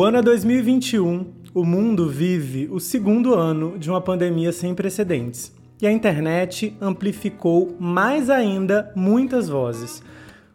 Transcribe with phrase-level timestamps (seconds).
[0.00, 5.54] O ano é 2021, o mundo vive o segundo ano de uma pandemia sem precedentes.
[5.78, 10.02] E a internet amplificou mais ainda muitas vozes.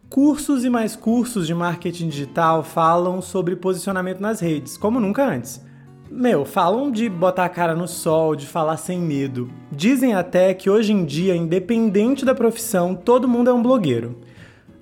[0.10, 5.64] Cursos e mais cursos de marketing digital falam sobre posicionamento nas redes, como nunca antes.
[6.10, 9.48] Meu, falam de botar a cara no sol, de falar sem medo.
[9.72, 14.18] Dizem até que hoje em dia, independente da profissão, todo mundo é um blogueiro.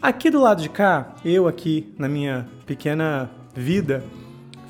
[0.02, 4.02] Aqui do lado de cá, eu aqui na minha pequena vida,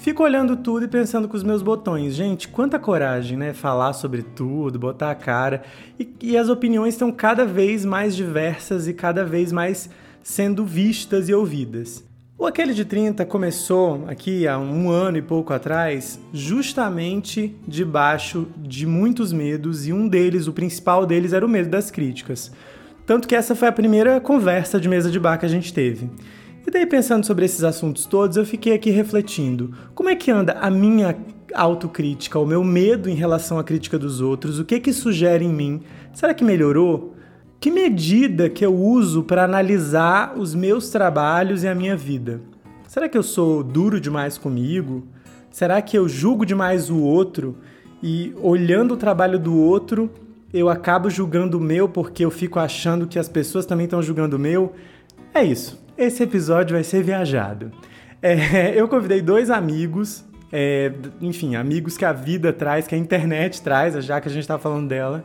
[0.04, 2.14] Fico olhando tudo e pensando com os meus botões.
[2.14, 3.54] Gente, quanta coragem, né?
[3.54, 5.64] Falar sobre tudo, botar a cara.
[5.98, 9.90] E, e, as opiniões estão cada vez mais diversas e cada vez mais
[10.22, 12.04] sendo vistas e ouvidas.
[12.38, 18.86] O Aquele de 30 começou aqui há um ano e pouco atrás, justamente debaixo de
[18.86, 22.52] muitos medos, e um deles, o principal deles, era o medo das críticas.
[23.06, 26.10] Tanto que essa foi a primeira conversa de mesa de bar que a gente teve.
[26.66, 30.54] E daí, pensando sobre esses assuntos todos, eu fiquei aqui refletindo: como é que anda
[30.54, 31.16] a minha
[31.54, 34.60] autocrítica, o meu medo em relação à crítica dos outros?
[34.60, 35.82] O que que sugere em mim?
[36.14, 37.14] Será que melhorou?
[37.60, 42.42] Que medida que eu uso para analisar os meus trabalhos e a minha vida?
[42.88, 45.04] Será que eu sou duro demais comigo?
[45.50, 47.58] Será que eu julgo demais o outro
[48.02, 50.10] e olhando o trabalho do outro,
[50.54, 54.36] eu acabo julgando o meu porque eu fico achando que as pessoas também estão julgando
[54.36, 54.74] o meu?
[55.34, 55.83] É isso.
[55.98, 57.72] Esse episódio vai ser viajado.
[58.22, 63.62] É, eu convidei dois amigos, é, enfim, amigos que a vida traz, que a internet
[63.62, 65.24] traz, já que a gente está falando dela.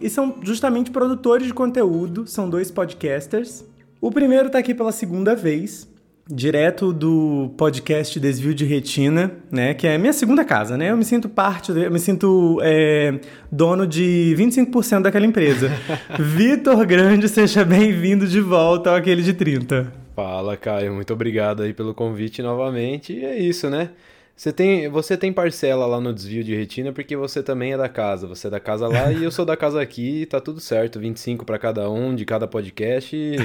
[0.00, 3.64] E são justamente produtores de conteúdo, são dois podcasters.
[4.00, 5.88] O primeiro está aqui pela segunda vez,
[6.28, 9.74] direto do podcast Desvio de Retina, né?
[9.74, 10.90] Que é minha segunda casa, né?
[10.90, 13.18] Eu me sinto parte, eu me sinto é,
[13.50, 15.70] dono de 25% daquela empresa.
[16.18, 20.05] Vitor Grande, seja bem-vindo de volta ao aquele de 30.
[20.16, 20.94] Fala, Caio.
[20.94, 23.12] Muito obrigado aí pelo convite novamente.
[23.12, 23.90] E é isso, né?
[24.34, 27.88] Você tem, você tem parcela lá no desvio de retina porque você também é da
[27.88, 28.26] casa.
[28.26, 30.98] Você é da casa lá e eu sou da casa aqui e tá tudo certo.
[30.98, 33.36] 25 para cada um de cada podcast e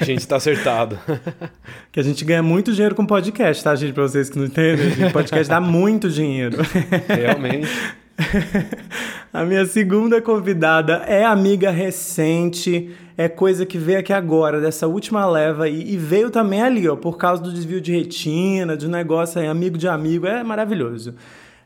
[0.00, 0.96] a gente tá acertado.
[1.90, 3.92] que a gente ganha muito dinheiro com podcast, tá, gente?
[3.92, 5.10] Pra vocês que não entendem.
[5.12, 6.58] Podcast dá muito dinheiro.
[7.08, 7.68] Realmente.
[9.32, 15.26] a minha segunda convidada é amiga recente é coisa que veio aqui agora, dessa última
[15.26, 18.90] leva, e, e veio também ali, ó, por causa do desvio de retina, de um
[18.90, 21.14] negócio aí, amigo de amigo, é maravilhoso.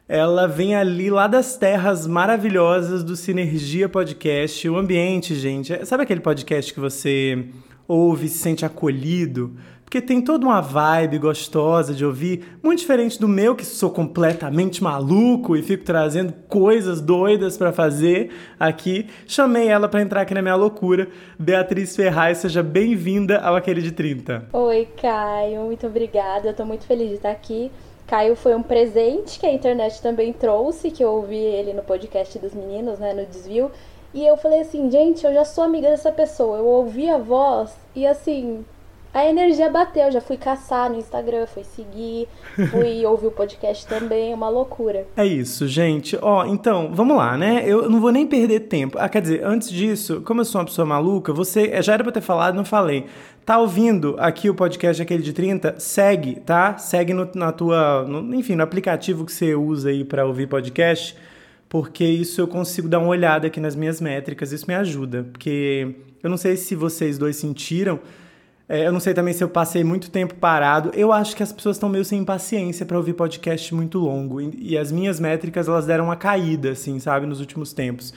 [0.09, 5.73] Ela vem ali lá das terras maravilhosas do Sinergia Podcast, o ambiente, gente.
[5.73, 7.47] É, sabe aquele podcast que você
[7.87, 9.57] ouve se sente acolhido?
[9.91, 14.85] Porque tem toda uma vibe gostosa de ouvir, muito diferente do meu, que sou completamente
[14.85, 19.09] maluco e fico trazendo coisas doidas para fazer aqui.
[19.27, 21.09] Chamei ela para entrar aqui na minha loucura.
[21.37, 24.51] Beatriz Ferraz, seja bem-vinda ao Aquele de 30.
[24.53, 26.51] Oi, Caio, muito obrigada.
[26.51, 27.69] Eu tô muito feliz de estar aqui.
[28.07, 32.39] Caio foi um presente que a internet também trouxe, que eu ouvi ele no podcast
[32.39, 33.73] dos meninos, né, no desvio.
[34.15, 36.59] E eu falei assim, gente, eu já sou amiga dessa pessoa.
[36.59, 38.65] Eu ouvi a voz e assim,
[39.13, 42.29] a energia bateu, já fui caçar no Instagram, fui seguir,
[42.71, 45.07] fui ouvir o podcast também, é uma loucura.
[45.17, 46.17] É isso, gente.
[46.23, 47.65] Ó, então, vamos lá, né?
[47.67, 48.97] Eu não vou nem perder tempo.
[49.01, 52.05] Ah, quer dizer, antes disso, como eu sou uma pessoa maluca, você eh, já era
[52.05, 53.07] pra ter falado, não falei.
[53.45, 55.81] Tá ouvindo aqui o podcast aquele de 30?
[55.81, 56.79] Segue, tá?
[56.79, 61.17] Segue no, na tua, no, enfim, no aplicativo que você usa aí para ouvir podcast,
[61.69, 65.97] porque isso eu consigo dar uma olhada aqui nas minhas métricas, isso me ajuda, porque
[66.23, 67.99] eu não sei se vocês dois sentiram,
[68.73, 70.93] é, eu não sei também se eu passei muito tempo parado.
[70.95, 74.41] Eu acho que as pessoas estão meio sem paciência para ouvir podcast muito longo.
[74.41, 78.15] E, e, as minhas métricas, elas deram uma caída, assim, sabe, nos últimos tempos.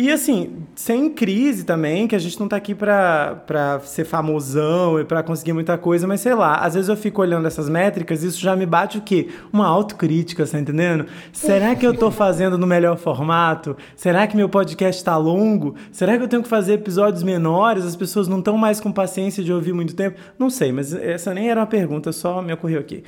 [0.00, 5.00] E assim, sem crise também, que a gente não tá aqui pra, pra ser famosão
[5.00, 8.22] e pra conseguir muita coisa, mas sei lá, às vezes eu fico olhando essas métricas
[8.22, 9.26] e isso já me bate o quê?
[9.52, 11.06] Uma autocrítica, tá entendendo?
[11.32, 13.76] Será que eu tô fazendo no melhor formato?
[13.96, 15.74] Será que meu podcast tá longo?
[15.90, 17.84] Será que eu tenho que fazer episódios menores?
[17.84, 20.16] As pessoas não estão mais com paciência de ouvir muito tempo?
[20.38, 23.02] Não sei, mas essa nem era uma pergunta, só me ocorreu aqui.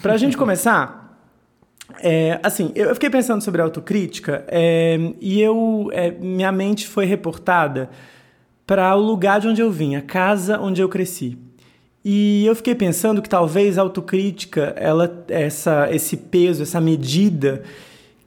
[0.00, 1.11] Pra gente começar.
[2.00, 7.90] É, assim, eu fiquei pensando sobre autocrítica é, e eu, é, minha mente foi reportada
[8.66, 11.36] para o lugar de onde eu vim, a casa onde eu cresci.
[12.04, 17.62] E eu fiquei pensando que talvez a autocrítica, ela, essa, esse peso, essa medida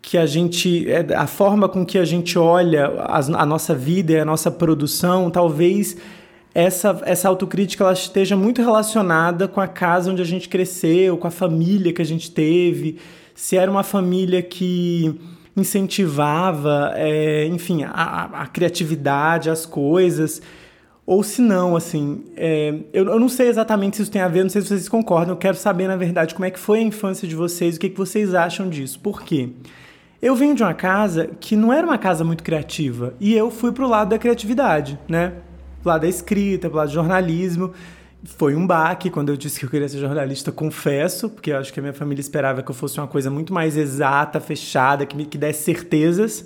[0.01, 4.13] que a gente, é, a forma com que a gente olha a, a nossa vida
[4.13, 5.97] e a nossa produção, talvez
[6.53, 11.27] essa, essa autocrítica ela esteja muito relacionada com a casa onde a gente cresceu, com
[11.27, 12.97] a família que a gente teve
[13.35, 15.19] se era uma família que
[15.55, 20.41] incentivava, é, enfim, a, a, criatividade, as coisas,
[21.05, 24.43] ou se não, assim, é, eu, eu, não sei exatamente se isso tem a ver,
[24.43, 26.81] não sei se vocês concordam, eu quero saber, na verdade, como é que foi a
[26.81, 29.49] infância de vocês, o que, que vocês acham disso, por quê?
[30.21, 33.71] Eu venho de uma casa que não era uma casa muito criativa, e eu fui
[33.71, 35.33] pro lado da criatividade, né?
[35.81, 37.71] Pro lado da escrita, pro lado do jornalismo,
[38.25, 41.71] foi um baque quando eu disse que eu queria ser jornalista, confesso, porque eu acho
[41.71, 45.15] que a minha família esperava que eu fosse uma coisa muito mais exata, fechada, que
[45.15, 46.45] me que desse certezas.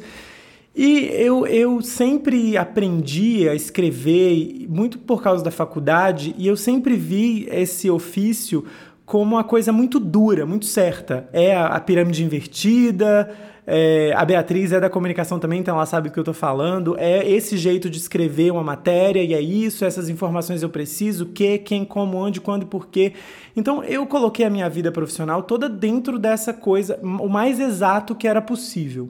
[0.75, 6.95] E eu, eu sempre aprendi a escrever, muito por causa da faculdade, e eu sempre
[6.95, 8.65] vi esse ofício
[9.05, 11.27] como uma coisa muito dura, muito certa.
[11.33, 13.29] É a, a pirâmide invertida,
[13.71, 16.98] é, a Beatriz é da comunicação também, então ela sabe o que eu estou falando.
[16.98, 21.27] É esse jeito de escrever uma matéria, e é isso, essas informações eu preciso, o
[21.27, 23.13] que, quem, como, onde, quando e porquê.
[23.56, 28.27] Então eu coloquei a minha vida profissional toda dentro dessa coisa, o mais exato que
[28.27, 29.10] era possível.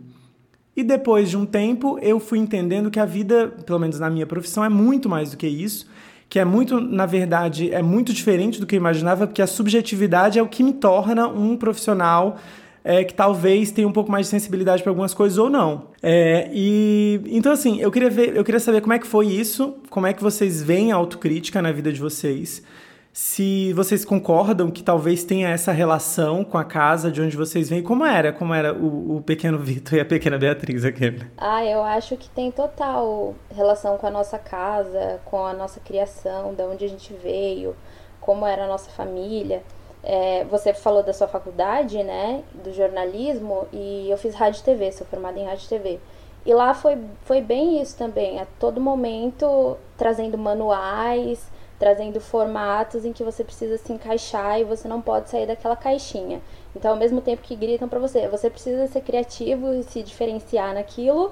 [0.76, 4.28] E depois de um tempo, eu fui entendendo que a vida, pelo menos na minha
[4.28, 5.88] profissão, é muito mais do que isso
[6.30, 10.38] que é muito, na verdade, é muito diferente do que eu imaginava, porque a subjetividade
[10.38, 12.38] é o que me torna um profissional
[12.84, 15.88] é, que talvez tenha um pouco mais de sensibilidade para algumas coisas ou não.
[16.02, 19.76] É, e então assim, eu queria ver, eu queria saber como é que foi isso,
[19.90, 22.64] como é que vocês veem a autocrítica na vida de vocês.
[23.12, 27.82] Se vocês concordam que talvez tenha essa relação com a casa de onde vocês vêm,
[27.82, 28.32] como era?
[28.32, 31.20] Como era o, o pequeno Vitor e a pequena Beatriz aqui?
[31.38, 36.54] Ah, eu acho que tem total relação com a nossa casa, com a nossa criação,
[36.54, 37.76] de onde a gente veio,
[38.22, 39.64] como era a nossa família.
[40.04, 44.92] É, você falou da sua faculdade, né, do jornalismo, e eu fiz rádio e TV,
[44.92, 46.00] sou formada em rádio e TV.
[46.46, 51.46] E lá foi, foi bem isso também, a todo momento trazendo manuais,
[51.78, 56.42] trazendo formatos em que você precisa se encaixar e você não pode sair daquela caixinha.
[56.76, 60.74] Então, ao mesmo tempo que gritam para você, você precisa ser criativo e se diferenciar
[60.74, 61.32] naquilo,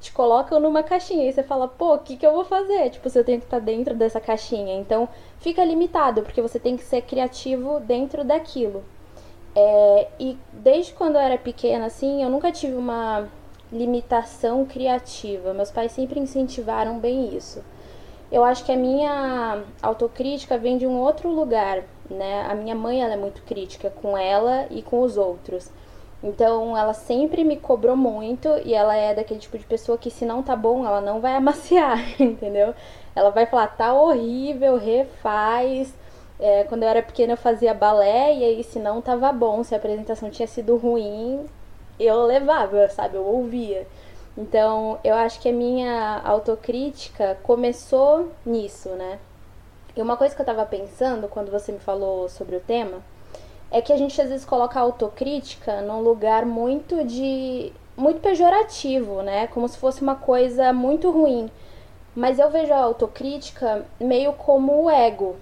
[0.00, 2.90] te colocam numa caixinha e você fala, pô, o que, que eu vou fazer?
[2.90, 4.76] Tipo, se eu tenho que estar dentro dessa caixinha.
[4.76, 5.08] Então,
[5.38, 8.84] fica limitado, porque você tem que ser criativo dentro daquilo.
[9.54, 13.28] É, e desde quando eu era pequena, assim, eu nunca tive uma
[13.72, 15.52] limitação criativa.
[15.52, 17.64] Meus pais sempre incentivaram bem isso.
[18.30, 22.46] Eu acho que a minha autocrítica vem de um outro lugar, né?
[22.48, 25.70] A minha mãe, ela é muito crítica com ela e com os outros.
[26.22, 30.24] Então ela sempre me cobrou muito e ela é daquele tipo de pessoa que se
[30.24, 32.74] não tá bom, ela não vai amaciar, entendeu?
[33.14, 35.94] Ela vai falar, tá horrível, refaz.
[36.40, 39.74] É, quando eu era pequena eu fazia balé e aí se não tava bom, se
[39.74, 41.46] a apresentação tinha sido ruim,
[41.98, 43.16] eu levava, sabe?
[43.16, 43.86] Eu ouvia.
[44.36, 49.18] Então eu acho que a minha autocrítica começou nisso, né?
[49.96, 53.02] E uma coisa que eu tava pensando quando você me falou sobre o tema
[53.70, 59.22] é que a gente às vezes coloca a autocrítica num lugar muito de muito pejorativo,
[59.22, 59.48] né?
[59.48, 61.50] Como se fosse uma coisa muito ruim.
[62.14, 65.36] Mas eu vejo a autocrítica meio como o ego.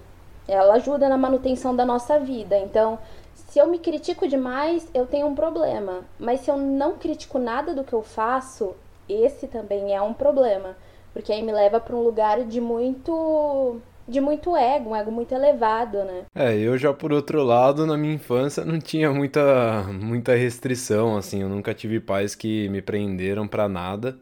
[0.47, 2.57] Ela ajuda na manutenção da nossa vida.
[2.57, 2.97] Então,
[3.33, 6.01] se eu me critico demais, eu tenho um problema.
[6.19, 8.75] Mas se eu não critico nada do que eu faço,
[9.07, 10.75] esse também é um problema.
[11.13, 15.33] Porque aí me leva para um lugar de muito de muito ego, um ego muito
[15.33, 16.25] elevado, né?
[16.33, 21.41] É, eu já por outro lado, na minha infância não tinha muita muita restrição, assim,
[21.41, 24.17] eu nunca tive pais que me prenderam para nada.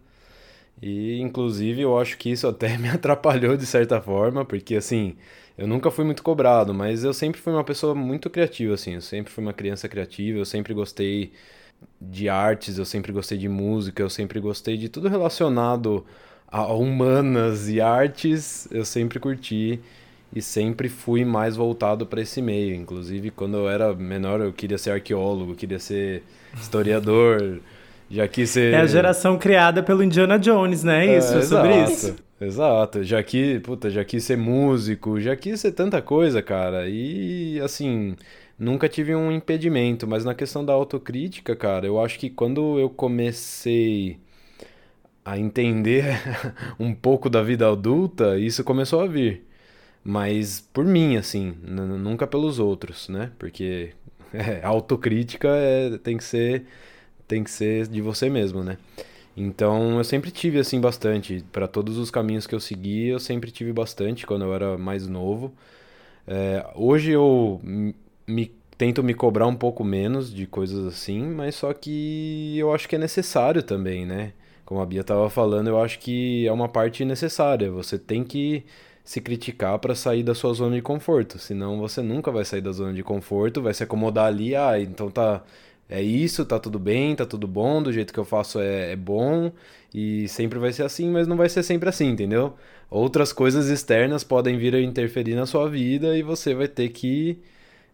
[0.81, 5.15] E inclusive eu acho que isso até me atrapalhou de certa forma, porque assim,
[5.57, 9.01] eu nunca fui muito cobrado, mas eu sempre fui uma pessoa muito criativa, assim, eu
[9.01, 11.31] sempre fui uma criança criativa, eu sempre gostei
[12.01, 16.05] de artes, eu sempre gostei de música, eu sempre gostei de tudo relacionado
[16.63, 19.77] a humanas e artes eu sempre curti
[20.33, 22.73] e sempre fui mais voltado para esse meio.
[22.73, 26.23] Inclusive, quando eu era menor, eu queria ser arqueólogo, queria ser
[26.57, 27.59] historiador.
[28.09, 28.73] Já quis ser.
[28.73, 31.05] É a geração criada pelo Indiana Jones, né?
[31.07, 32.15] É isso, é, sobre exato, isso.
[32.39, 33.03] Exato.
[33.03, 36.87] Já quis, puta, já quis ser músico, já quis ser tanta coisa, cara.
[36.87, 38.15] E assim,
[38.57, 42.89] nunca tive um impedimento, mas na questão da autocrítica, cara, eu acho que quando eu
[42.89, 44.19] comecei
[45.25, 46.05] a entender
[46.79, 49.43] um pouco da vida adulta, isso começou a vir.
[50.03, 53.31] Mas por mim, assim, nunca pelos outros, né?
[53.39, 53.93] Porque
[54.33, 56.65] é, autocrítica é, tem que ser
[57.27, 58.77] tem que ser de você mesmo, né?
[59.37, 63.51] Então eu sempre tive assim bastante para todos os caminhos que eu segui, eu sempre
[63.51, 65.53] tive bastante quando eu era mais novo.
[66.27, 67.61] É, hoje eu
[68.27, 72.87] me tento me cobrar um pouco menos de coisas assim, mas só que eu acho
[72.89, 74.33] que é necessário também, né?
[74.65, 77.69] Como a Bia estava falando, eu acho que é uma parte necessária.
[77.71, 78.65] Você tem que
[79.03, 81.37] se criticar para sair da sua zona de conforto.
[81.37, 85.09] Senão você nunca vai sair da zona de conforto, vai se acomodar ali, ah, então
[85.11, 85.43] tá.
[85.87, 88.95] É isso, tá tudo bem, tá tudo bom, do jeito que eu faço é, é
[88.95, 89.51] bom,
[89.93, 92.55] e sempre vai ser assim, mas não vai ser sempre assim, entendeu?
[92.89, 97.39] Outras coisas externas podem vir a interferir na sua vida e você vai ter que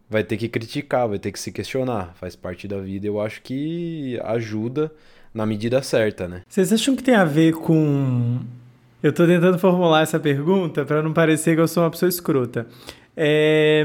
[0.10, 3.08] vai ter que criticar, vai ter que se questionar, faz parte da vida.
[3.08, 4.92] Eu acho que ajuda
[5.34, 6.42] na medida certa, né?
[6.48, 8.40] Vocês acham que tem a ver com
[9.02, 12.68] eu tô tentando formular essa pergunta para não parecer que eu sou uma pessoa escrota.
[13.18, 13.84] É,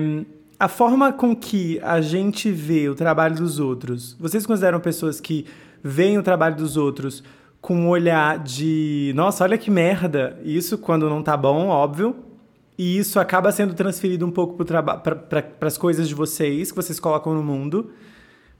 [0.60, 5.46] a forma com que a gente vê o trabalho dos outros, vocês consideram pessoas que
[5.82, 7.22] veem o trabalho dos outros
[7.62, 12.14] com um olhar de, nossa, olha que merda, isso quando não tá bom, óbvio,
[12.78, 17.34] e isso acaba sendo transferido um pouco para as coisas de vocês, que vocês colocam
[17.34, 17.90] no mundo.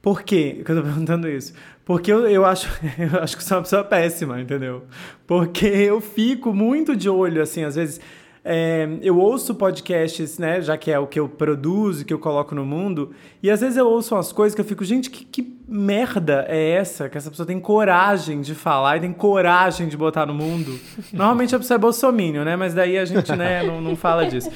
[0.07, 1.53] Por quê que eu tô perguntando isso?
[1.85, 4.85] Porque eu, eu, acho, eu acho que sou uma pessoa péssima, entendeu?
[5.27, 8.01] Porque eu fico muito de olho, assim, às vezes.
[8.45, 10.61] É, eu ouço podcasts, né?
[10.61, 13.11] Já que é o que eu produzo, que eu coloco no mundo,
[13.43, 16.71] e às vezes eu ouço umas coisas que eu fico, gente, que, que merda é
[16.71, 17.09] essa?
[17.09, 20.79] Que essa pessoa tem coragem de falar e tem coragem de botar no mundo.
[21.13, 22.55] Normalmente a pessoa é bolsominion, né?
[22.55, 24.53] Mas daí a gente, né, não, não fala disso.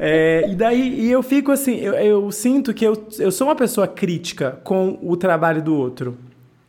[0.00, 3.56] É, e daí e eu fico assim, eu, eu sinto que eu, eu sou uma
[3.56, 6.16] pessoa crítica com o trabalho do outro.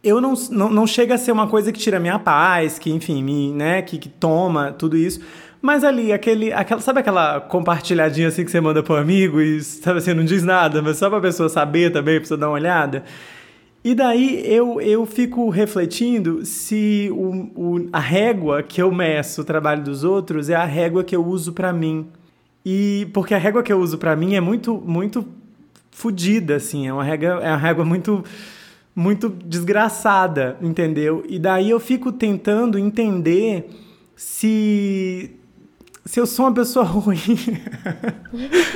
[0.04, 3.22] Eu não, não, não chega a ser uma coisa que tira minha paz, que, enfim,
[3.22, 5.20] me, né, que, que toma tudo isso.
[5.62, 10.00] Mas ali, aquele, aquela, sabe aquela compartilhadinha assim que você manda pro amigo e sabe
[10.00, 13.04] assim, não diz nada, mas só pra pessoa saber também, pra pessoa dar uma olhada?
[13.84, 19.46] E daí eu, eu fico refletindo se o, o, a régua que eu meço o
[19.46, 22.08] trabalho dos outros é a régua que eu uso para mim.
[22.72, 25.26] E porque a régua que eu uso para mim é muito muito
[25.90, 28.24] fodida assim, é uma régua é uma régua muito
[28.96, 31.26] muito desgraçada, entendeu?
[31.28, 33.72] E daí eu fico tentando entender
[34.16, 35.32] se
[36.06, 37.18] se eu sou uma pessoa ruim,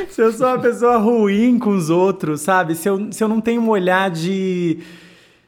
[0.09, 2.73] se eu sou uma pessoa ruim com os outros, sabe?
[2.73, 4.79] Se eu, se eu não tenho um olhar de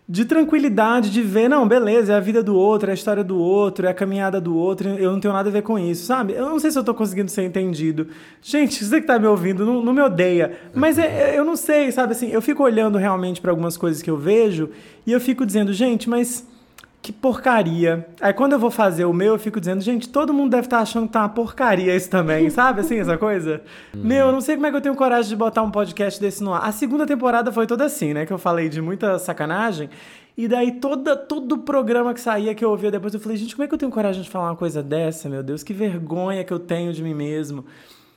[0.07, 3.39] de tranquilidade, de ver, não, beleza, é a vida do outro, é a história do
[3.39, 6.33] outro, é a caminhada do outro, eu não tenho nada a ver com isso, sabe?
[6.33, 8.07] Eu não sei se eu tô conseguindo ser entendido.
[8.39, 11.55] Gente, você que tá me ouvindo, não, não me odeia, mas é, é eu não
[11.55, 14.69] sei, sabe assim, eu fico olhando realmente para algumas coisas que eu vejo
[15.07, 16.47] e eu fico dizendo, gente, mas
[17.05, 18.03] que porcaria.
[18.19, 20.77] Aí quando eu vou fazer o meu, eu fico dizendo, gente, todo mundo deve estar
[20.77, 22.81] tá achando que tá uma porcaria isso também, sabe?
[22.81, 23.61] Assim, essa coisa.
[23.93, 24.01] Uhum.
[24.03, 26.43] Meu, eu não sei como é que eu tenho coragem de botar um podcast desse
[26.43, 26.67] no ar.
[26.67, 28.25] A segunda temporada foi toda assim, né?
[28.25, 29.87] Que eu falei de muita sacanagem.
[30.35, 33.55] E daí toda, todo o programa que saía, que eu ouvia depois, eu falei, gente,
[33.55, 35.61] como é que eu tenho coragem de falar uma coisa dessa, meu Deus?
[35.61, 37.65] Que vergonha que eu tenho de mim mesmo.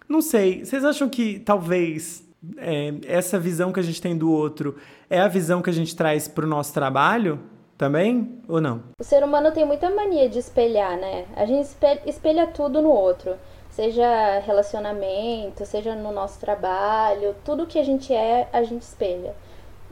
[0.09, 2.27] Não sei, vocês acham que talvez
[2.57, 4.77] é, essa visão que a gente tem do outro
[5.11, 7.39] é a visão que a gente traz para o nosso trabalho?
[7.79, 8.83] Também ou não?
[9.01, 11.27] O ser humano tem muita mania de espelhar, né?
[11.37, 11.69] A gente
[12.05, 13.37] espelha tudo no outro.
[13.71, 19.33] Seja relacionamento, seja no nosso trabalho, tudo que a gente é, a gente espelha.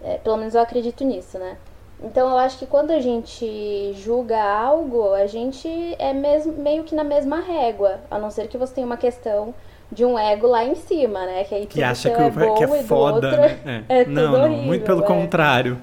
[0.02, 1.56] É, pelo menos eu acredito nisso, né?
[2.02, 6.94] Então eu acho que quando a gente julga algo, a gente é mesmo, meio que
[6.94, 9.54] na mesma régua, a não ser que você tenha uma questão
[9.92, 11.44] de um ego lá em cima, né?
[11.44, 13.84] Que aí que acha que, é, bom que é foda, outro, né?
[13.88, 14.00] É.
[14.00, 15.06] é não, não, muito pelo é.
[15.06, 15.78] contrário.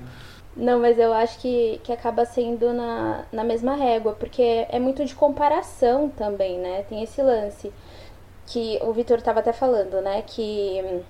[0.56, 5.04] Não, mas eu acho que, que acaba sendo na, na mesma régua, porque é muito
[5.04, 6.84] de comparação também, né?
[6.84, 7.74] Tem esse lance
[8.48, 10.22] que o Vitor estava até falando, né?
[10.24, 11.04] Que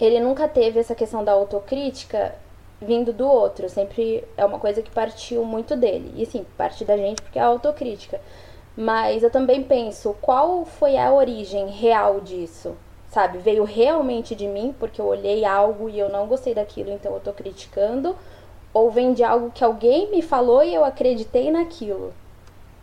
[0.00, 2.34] ele nunca teve essa questão da autocrítica
[2.80, 6.12] vindo do outro, sempre é uma coisa que partiu muito dele.
[6.16, 8.20] E sim, parte da gente porque é a autocrítica.
[8.76, 12.76] Mas eu também penso, qual foi a origem real disso?
[13.08, 17.12] Sabe, veio realmente de mim porque eu olhei algo e eu não gostei daquilo, então
[17.14, 18.16] eu tô criticando?
[18.72, 22.12] Ou vem de algo que alguém me falou e eu acreditei naquilo.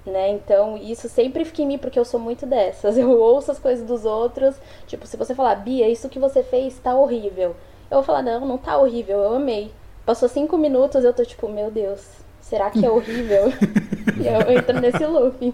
[0.05, 0.29] Né?
[0.31, 2.98] Então, isso sempre fica em mim porque eu sou muito dessas.
[2.98, 4.55] Eu ouço as coisas dos outros,
[4.88, 7.55] tipo, se você falar, Bia, isso que você fez tá horrível.
[7.91, 9.72] Eu vou falar, não, não tá horrível, eu amei.
[10.05, 12.19] Passou cinco minutos, eu tô tipo, meu Deus,
[12.50, 13.53] Será que é horrível?
[14.19, 15.53] e eu entro nesse loop.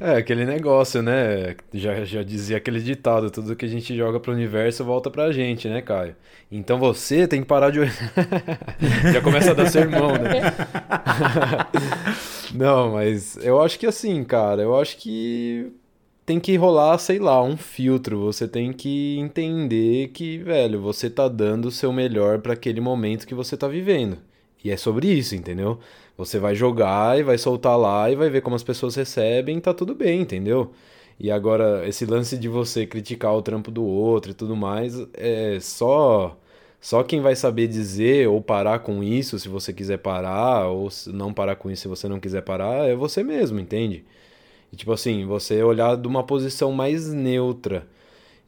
[0.00, 1.56] É, aquele negócio, né?
[1.72, 5.68] Já, já dizia aquele ditado: tudo que a gente joga pro universo volta pra gente,
[5.68, 6.16] né, Caio?
[6.50, 7.80] Então você tem que parar de.
[9.12, 10.40] já começa a dar sermão, né?
[12.54, 15.72] Não, mas eu acho que assim, cara, eu acho que
[16.26, 18.20] tem que rolar, sei lá, um filtro.
[18.24, 23.26] Você tem que entender que, velho, você tá dando o seu melhor para aquele momento
[23.26, 24.18] que você tá vivendo.
[24.64, 25.78] E é sobre isso, entendeu?
[26.16, 29.74] Você vai jogar e vai soltar lá e vai ver como as pessoas recebem, tá
[29.74, 30.72] tudo bem, entendeu?
[31.18, 35.58] E agora, esse lance de você criticar o trampo do outro e tudo mais, é
[35.60, 36.36] só
[36.80, 41.32] só quem vai saber dizer ou parar com isso se você quiser parar, ou não
[41.32, 44.04] parar com isso se você não quiser parar, é você mesmo, entende?
[44.72, 47.86] E tipo assim, você olhar de uma posição mais neutra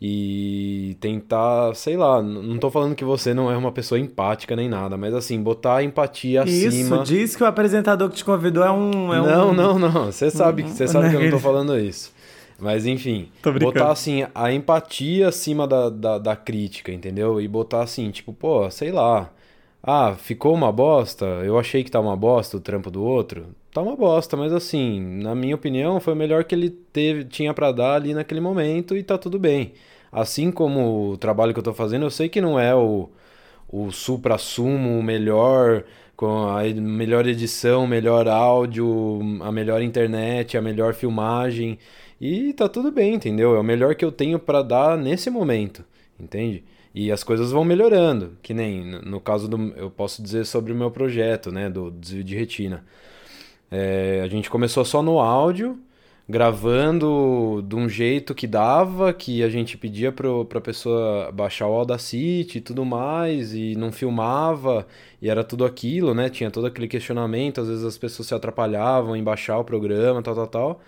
[0.06, 4.68] e tentar, sei lá, não tô falando que você não é uma pessoa empática nem
[4.68, 6.96] nada, mas assim, botar a empatia Isso, acima.
[6.96, 9.14] Isso, diz que o apresentador que te convidou é um.
[9.14, 9.54] É não, um...
[9.54, 10.12] não, não.
[10.12, 12.12] Você sabe, você sabe que eu não tô falando isso.
[12.58, 17.40] Mas enfim, botar assim, a empatia acima da, da, da, crítica, entendeu?
[17.40, 19.30] E botar assim, tipo, pô, sei lá.
[19.86, 21.26] Ah, ficou uma bosta?
[21.44, 23.54] Eu achei que tá uma bosta o trampo do outro.
[23.72, 27.52] Tá uma bosta, mas assim, na minha opinião, foi o melhor que ele teve, tinha
[27.52, 29.74] para dar ali naquele momento e tá tudo bem
[30.14, 33.08] assim como o trabalho que eu estou fazendo, eu sei que não é o,
[33.68, 35.84] o supra-sumo, o melhor,
[36.16, 41.78] com a melhor edição, melhor áudio, a melhor internet, a melhor filmagem.
[42.20, 43.56] E tá tudo bem, entendeu?
[43.56, 45.84] É o melhor que eu tenho para dar nesse momento,
[46.18, 46.64] entende?
[46.94, 49.74] E as coisas vão melhorando, que nem no caso do.
[49.76, 51.68] Eu posso dizer sobre o meu projeto, né?
[51.68, 52.84] Do desvio de retina.
[53.70, 55.78] É, a gente começou só no áudio
[56.28, 61.74] gravando de um jeito que dava, que a gente pedia para a pessoa baixar o
[61.74, 64.86] Audacity e tudo mais, e não filmava,
[65.20, 66.30] e era tudo aquilo, né?
[66.30, 70.34] Tinha todo aquele questionamento, às vezes as pessoas se atrapalhavam em baixar o programa, tal,
[70.34, 70.80] tal, tal.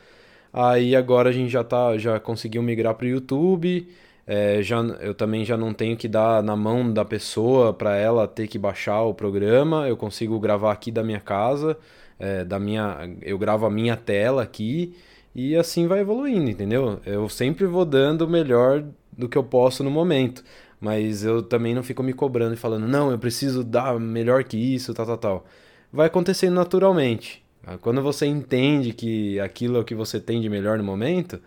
[0.53, 3.89] Aí agora a gente já tá, já conseguiu migrar para o YouTube.
[4.27, 8.27] É, já, eu também já não tenho que dar na mão da pessoa para ela
[8.27, 9.89] ter que baixar o programa.
[9.89, 11.79] Eu consigo gravar aqui da minha casa,
[12.19, 14.97] é, da minha, eu gravo a minha tela aqui
[15.35, 17.01] e assim vai evoluindo, entendeu?
[17.07, 20.43] Eu sempre vou dando o melhor do que eu posso no momento.
[20.81, 24.57] Mas eu também não fico me cobrando e falando, não, eu preciso dar melhor que
[24.57, 25.47] isso, tal, tal, tal.
[25.93, 27.43] Vai acontecendo naturalmente.
[27.81, 31.41] Quando você entende que aquilo é o que você tem de melhor no momento,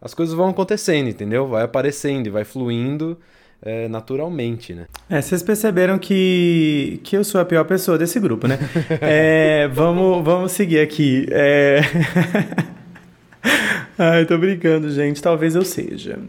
[0.00, 1.46] as coisas vão acontecendo, entendeu?
[1.46, 3.18] Vai aparecendo e vai fluindo
[3.60, 4.86] é, naturalmente, né?
[5.10, 8.58] É, vocês perceberam que, que eu sou a pior pessoa desse grupo, né?
[9.00, 11.26] é, vamos, vamos seguir aqui.
[11.30, 11.80] É...
[13.98, 15.20] Ai, tô brincando, gente.
[15.20, 16.20] Talvez eu seja.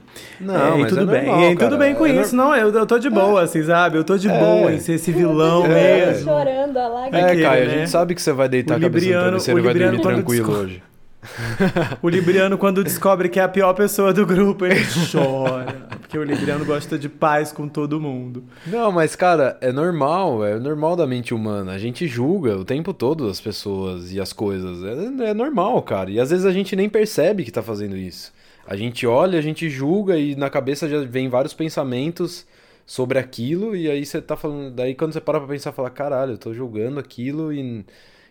[0.42, 1.28] Não, é, mas tudo é bem.
[1.28, 2.36] normal, e tudo bem com é isso.
[2.36, 3.44] Não, eu, eu tô de boa, é.
[3.44, 3.96] assim, sabe?
[3.96, 6.08] Eu tô de boa em ser esse vilão é.
[6.08, 6.24] mesmo.
[6.24, 7.30] chorando, a lágrima.
[7.30, 7.74] É, Caio, né?
[7.74, 10.02] a gente sabe que você vai deitar o a cabeça no travesseiro e vai dormir
[10.02, 10.64] tranquilo desco...
[10.64, 10.84] hoje.
[12.02, 15.88] o Libriano, quando descobre que é a pior pessoa do grupo, ele chora.
[16.00, 18.44] Porque o Libriano gosta de paz com todo mundo.
[18.66, 21.74] Não, mas, cara, é normal, é normal da mente humana.
[21.74, 24.84] A gente julga o tempo todo as pessoas e as coisas.
[24.84, 26.10] É, é normal, cara.
[26.10, 28.34] E às vezes a gente nem percebe que tá fazendo isso.
[28.66, 32.46] A gente olha, a gente julga e na cabeça já vem vários pensamentos
[32.86, 33.76] sobre aquilo.
[33.76, 34.72] E aí você tá falando.
[34.72, 37.84] Daí quando você para pra pensar, fala: caralho, eu tô julgando aquilo e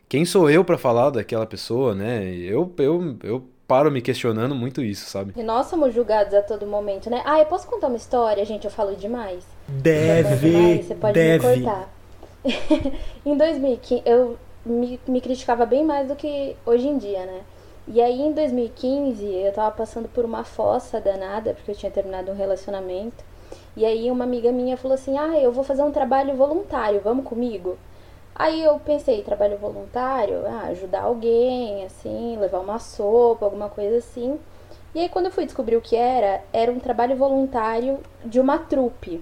[0.08, 2.24] quem sou eu para falar daquela pessoa, né?
[2.34, 5.34] Eu, eu, eu paro me questionando muito isso, sabe?
[5.36, 7.22] E nós somos julgados a todo momento, né?
[7.24, 8.64] Ah, eu posso contar uma história, gente?
[8.64, 9.44] Eu falo demais.
[9.68, 11.46] Deve, Você pode deve.
[11.46, 11.92] me cortar.
[13.26, 17.40] em 2015, eu me, me criticava bem mais do que hoje em dia, né?
[17.86, 22.30] E aí em 2015 eu tava passando por uma fossa danada, porque eu tinha terminado
[22.30, 23.24] um relacionamento.
[23.76, 27.24] E aí uma amiga minha falou assim: Ah, eu vou fazer um trabalho voluntário, vamos
[27.24, 27.78] comigo?
[28.38, 34.38] Aí eu pensei, trabalho voluntário, ah, ajudar alguém, assim, levar uma sopa, alguma coisa assim.
[34.94, 38.58] E aí quando eu fui descobrir o que era, era um trabalho voluntário de uma
[38.58, 39.20] trupe.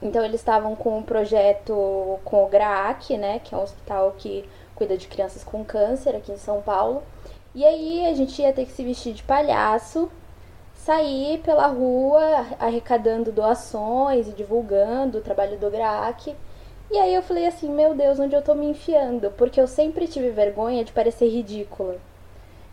[0.00, 4.48] Então eles estavam com um projeto com o GRAAC, né, que é um hospital que
[4.74, 7.02] cuida de crianças com câncer aqui em São Paulo.
[7.54, 10.10] E aí a gente ia ter que se vestir de palhaço,
[10.74, 16.36] sair pela rua arrecadando doações e divulgando o trabalho do GRAAC.
[16.90, 19.30] E aí eu falei assim, meu Deus, onde eu tô me enfiando?
[19.32, 21.96] Porque eu sempre tive vergonha de parecer ridícula.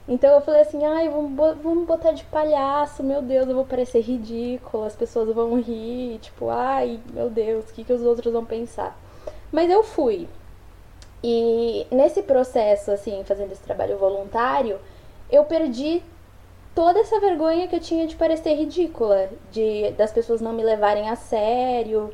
[0.08, 4.00] Então eu falei assim, ai, vamos, vamos botar de palhaço, meu Deus, eu vou parecer
[4.00, 8.46] ridícula, as pessoas vão rir, tipo, ai, meu Deus, o que, que os outros vão
[8.46, 8.98] pensar?
[9.52, 10.28] Mas eu fui.
[11.24, 14.80] E nesse processo, assim, fazendo esse trabalho voluntário,
[15.30, 16.02] eu perdi
[16.74, 21.10] toda essa vergonha que eu tinha de parecer ridícula, de das pessoas não me levarem
[21.10, 22.14] a sério,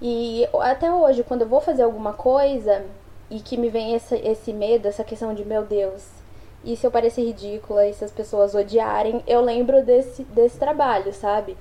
[0.00, 2.84] e até hoje, quando eu vou fazer alguma coisa,
[3.30, 6.04] e que me vem esse, esse medo, essa questão de meu Deus,
[6.64, 11.12] e se eu parecer ridícula, e se as pessoas odiarem, eu lembro desse, desse trabalho,
[11.12, 11.56] sabe?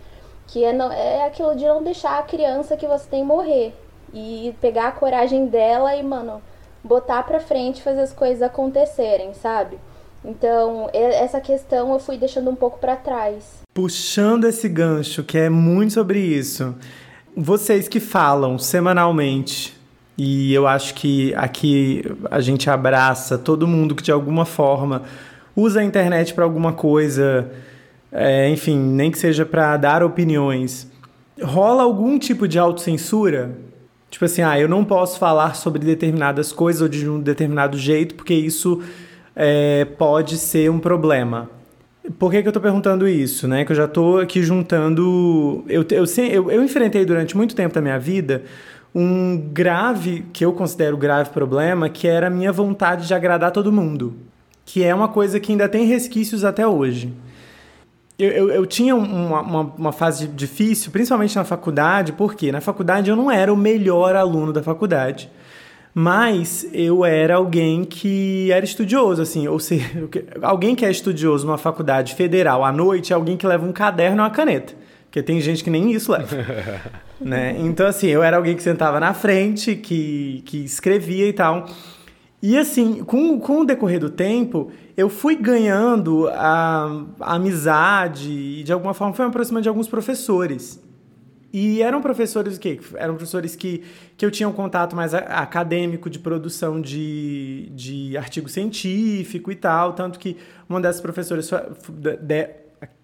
[0.47, 3.73] Que é, não, é aquilo de não deixar a criança que você tem morrer.
[4.13, 6.41] E pegar a coragem dela e, mano,
[6.83, 9.77] botar pra frente fazer as coisas acontecerem, sabe?
[10.23, 13.61] Então, essa questão eu fui deixando um pouco para trás.
[13.73, 16.75] Puxando esse gancho, que é muito sobre isso.
[17.37, 19.75] Vocês que falam semanalmente,
[20.17, 25.01] e eu acho que aqui a gente abraça todo mundo que de alguma forma
[25.53, 27.51] usa a internet para alguma coisa,
[28.09, 30.89] é, enfim, nem que seja para dar opiniões.
[31.41, 33.57] Rola algum tipo de autocensura?
[34.09, 38.15] Tipo assim, ah, eu não posso falar sobre determinadas coisas ou de um determinado jeito,
[38.15, 38.81] porque isso
[39.35, 41.49] é, pode ser um problema.
[42.19, 43.47] Por que, que eu estou perguntando isso?
[43.47, 43.65] Né?
[43.65, 45.63] Que eu já estou aqui juntando.
[45.67, 48.43] Eu, eu, eu, eu enfrentei durante muito tempo da minha vida
[48.93, 53.69] um grave, que eu considero grave problema, que era a minha vontade de agradar todo
[53.69, 54.15] mundo.
[54.63, 57.13] Que é uma coisa que ainda tem resquícios até hoje.
[58.17, 63.09] Eu, eu, eu tinha uma, uma, uma, fase difícil, principalmente na faculdade, porque na faculdade
[63.09, 65.29] eu não era o melhor aluno da faculdade,
[65.97, 69.85] mas eu era alguém que era estudioso, assim, ou seja,
[70.43, 74.17] alguém que é estudioso numa faculdade federal à noite é alguém que leva um caderno
[74.17, 74.73] e uma caneta,
[75.05, 76.35] porque tem gente que nem isso leva.
[77.17, 77.55] né?
[77.59, 81.65] Então, assim, eu era alguém que sentava na frente, que, que escrevia e tal.
[82.41, 88.63] E assim, com, com o decorrer do tempo, eu fui ganhando a, a amizade e
[88.63, 90.83] de alguma forma fui me aproximando de alguns professores.
[91.57, 92.81] E eram professores o quê?
[92.95, 93.81] Eram professores que,
[94.17, 99.93] que eu tinha um contato mais acadêmico de produção de, de artigo científico e tal.
[99.93, 100.35] Tanto que
[100.67, 101.49] uma dessas professoras.
[101.87, 102.49] De,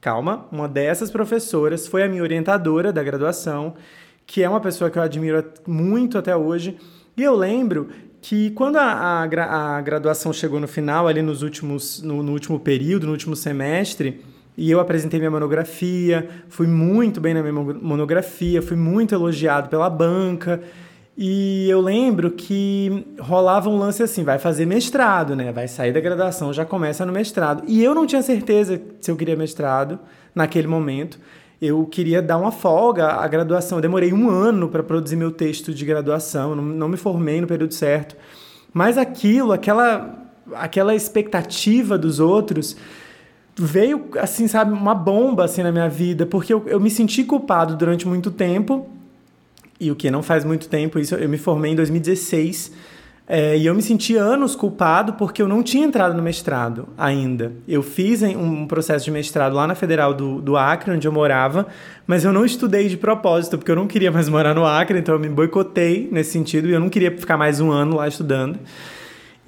[0.01, 3.73] calma, uma dessas professoras foi a minha orientadora da graduação,
[4.27, 6.77] que é uma pessoa que eu admiro muito até hoje.
[7.15, 7.87] E eu lembro
[8.21, 12.59] que quando a, a, a, graduação chegou no final, ali nos últimos, no, no, último
[12.59, 14.19] período, no último semestre,
[14.57, 19.89] e eu apresentei minha monografia, fui muito bem na minha monografia, fui muito elogiado pela
[19.89, 20.61] banca,
[21.17, 25.51] e eu lembro que rolava um lance assim, vai fazer mestrado, né?
[25.51, 27.63] Vai sair da graduação, já começa no mestrado.
[27.67, 29.99] E eu não tinha certeza se eu queria mestrado
[30.33, 31.19] naquele momento
[31.61, 33.77] eu queria dar uma folga à graduação.
[33.77, 37.45] Eu demorei um ano para produzir meu texto de graduação, não, não me formei no
[37.45, 38.15] período certo.
[38.73, 42.75] Mas aquilo, aquela, aquela expectativa dos outros
[43.55, 47.75] veio, assim, sabe, uma bomba assim na minha vida, porque eu, eu me senti culpado
[47.75, 48.87] durante muito tempo.
[49.79, 52.71] E o que não faz muito tempo, isso eu me formei em 2016
[53.33, 57.53] é, e eu me senti anos culpado porque eu não tinha entrado no mestrado ainda.
[57.65, 61.65] Eu fiz um processo de mestrado lá na Federal do, do Acre, onde eu morava,
[62.05, 65.15] mas eu não estudei de propósito, porque eu não queria mais morar no Acre, então
[65.15, 68.59] eu me boicotei nesse sentido e eu não queria ficar mais um ano lá estudando.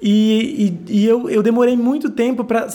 [0.00, 2.68] E, e, e eu, eu demorei muito tempo para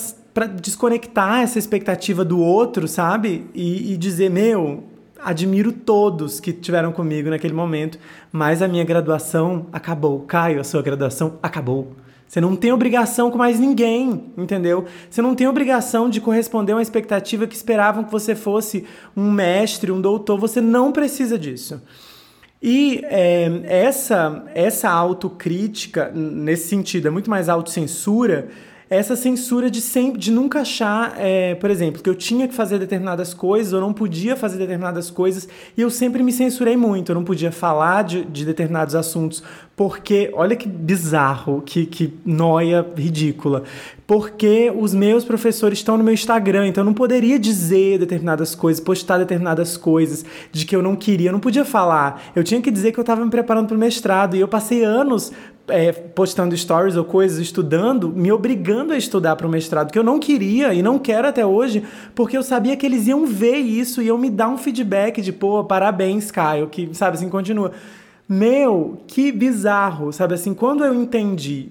[0.47, 3.45] desconectar essa expectativa do outro, sabe?
[3.53, 4.83] E, e dizer, meu,
[5.23, 7.99] admiro todos que tiveram comigo naquele momento,
[8.31, 10.21] mas a minha graduação acabou.
[10.21, 11.95] Caio, a sua graduação acabou.
[12.27, 14.85] Você não tem obrigação com mais ninguém, entendeu?
[15.09, 18.85] Você não tem obrigação de corresponder a uma expectativa que esperavam que você fosse
[19.17, 20.39] um mestre, um doutor.
[20.39, 21.81] Você não precisa disso.
[22.61, 28.49] E é, essa, essa autocrítica, nesse sentido, é muito mais autocensura
[28.89, 32.79] essa censura de sempre, de nunca achar, é, por exemplo, que eu tinha que fazer
[32.79, 35.47] determinadas coisas, ou não podia fazer determinadas coisas,
[35.77, 37.11] e eu sempre me censurei muito.
[37.11, 39.43] Eu não podia falar de, de determinados assuntos,
[39.75, 43.63] porque, olha que bizarro, que, que noia ridícula.
[44.07, 48.83] Porque os meus professores estão no meu Instagram, então eu não poderia dizer determinadas coisas,
[48.83, 52.31] postar determinadas coisas de que eu não queria, eu não podia falar.
[52.35, 54.83] Eu tinha que dizer que eu estava me preparando para o mestrado, e eu passei
[54.83, 55.31] anos
[55.69, 60.03] é, postando stories ou coisas, estudando, me obrigando a estudar para o mestrado, que eu
[60.03, 64.01] não queria e não quero até hoje, porque eu sabia que eles iam ver isso
[64.01, 67.71] e iam me dar um feedback de, pô, parabéns, Caio, que, sabe, assim, continua.
[68.31, 71.67] Meu, que bizarro, sabe assim, quando eu entendi,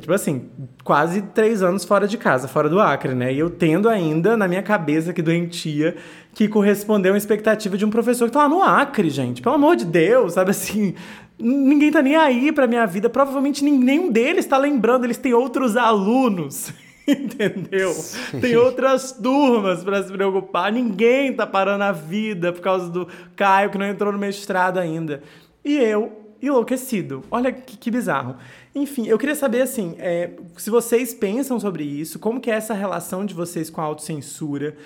[0.00, 0.48] tipo assim,
[0.82, 3.32] quase três anos fora de casa, fora do Acre, né?
[3.32, 5.94] E eu tendo ainda na minha cabeça que doentia
[6.34, 9.40] que correspondeu uma expectativa de um professor que tá lá no Acre, gente.
[9.40, 10.94] Pelo amor de Deus, sabe assim,
[11.40, 13.08] ninguém tá nem aí pra minha vida.
[13.08, 16.72] Provavelmente nenhum deles tá lembrando, eles têm outros alunos.
[17.08, 17.92] Entendeu?
[17.92, 18.40] Sim.
[18.40, 20.72] Tem outras turmas para se preocupar.
[20.72, 25.22] Ninguém tá parando a vida por causa do Caio que não entrou no mestrado ainda.
[25.64, 27.22] E eu, enlouquecido.
[27.30, 28.36] Olha que, que bizarro.
[28.74, 32.74] Enfim, eu queria saber assim, é, se vocês pensam sobre isso, como que é essa
[32.74, 34.76] relação de vocês com a autocensura?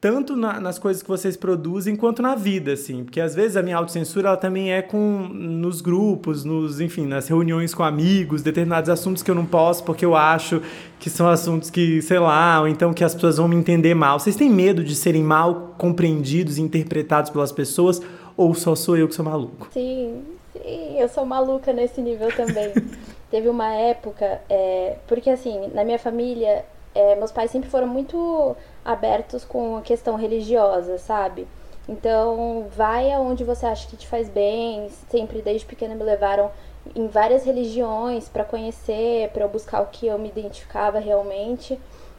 [0.00, 3.04] Tanto na, nas coisas que vocês produzem quanto na vida, assim.
[3.04, 7.26] Porque às vezes a minha autocensura ela também é com nos grupos, nos, enfim, nas
[7.26, 10.62] reuniões com amigos, determinados assuntos que eu não posso porque eu acho
[11.00, 14.20] que são assuntos que, sei lá, ou então que as pessoas vão me entender mal.
[14.20, 18.00] Vocês têm medo de serem mal compreendidos e interpretados pelas pessoas
[18.36, 19.68] ou só sou eu que sou maluco?
[19.72, 22.72] Sim, sim, eu sou maluca nesse nível também.
[23.30, 28.56] Teve uma época, é, porque assim, na minha família, é, meus pais sempre foram muito
[28.88, 31.46] abertos com a questão religiosa, sabe?
[31.86, 34.88] Então, vai aonde você acha que te faz bem.
[35.10, 36.50] Sempre desde pequena me levaram
[36.96, 41.78] em várias religiões para conhecer, para eu buscar o que eu me identificava realmente.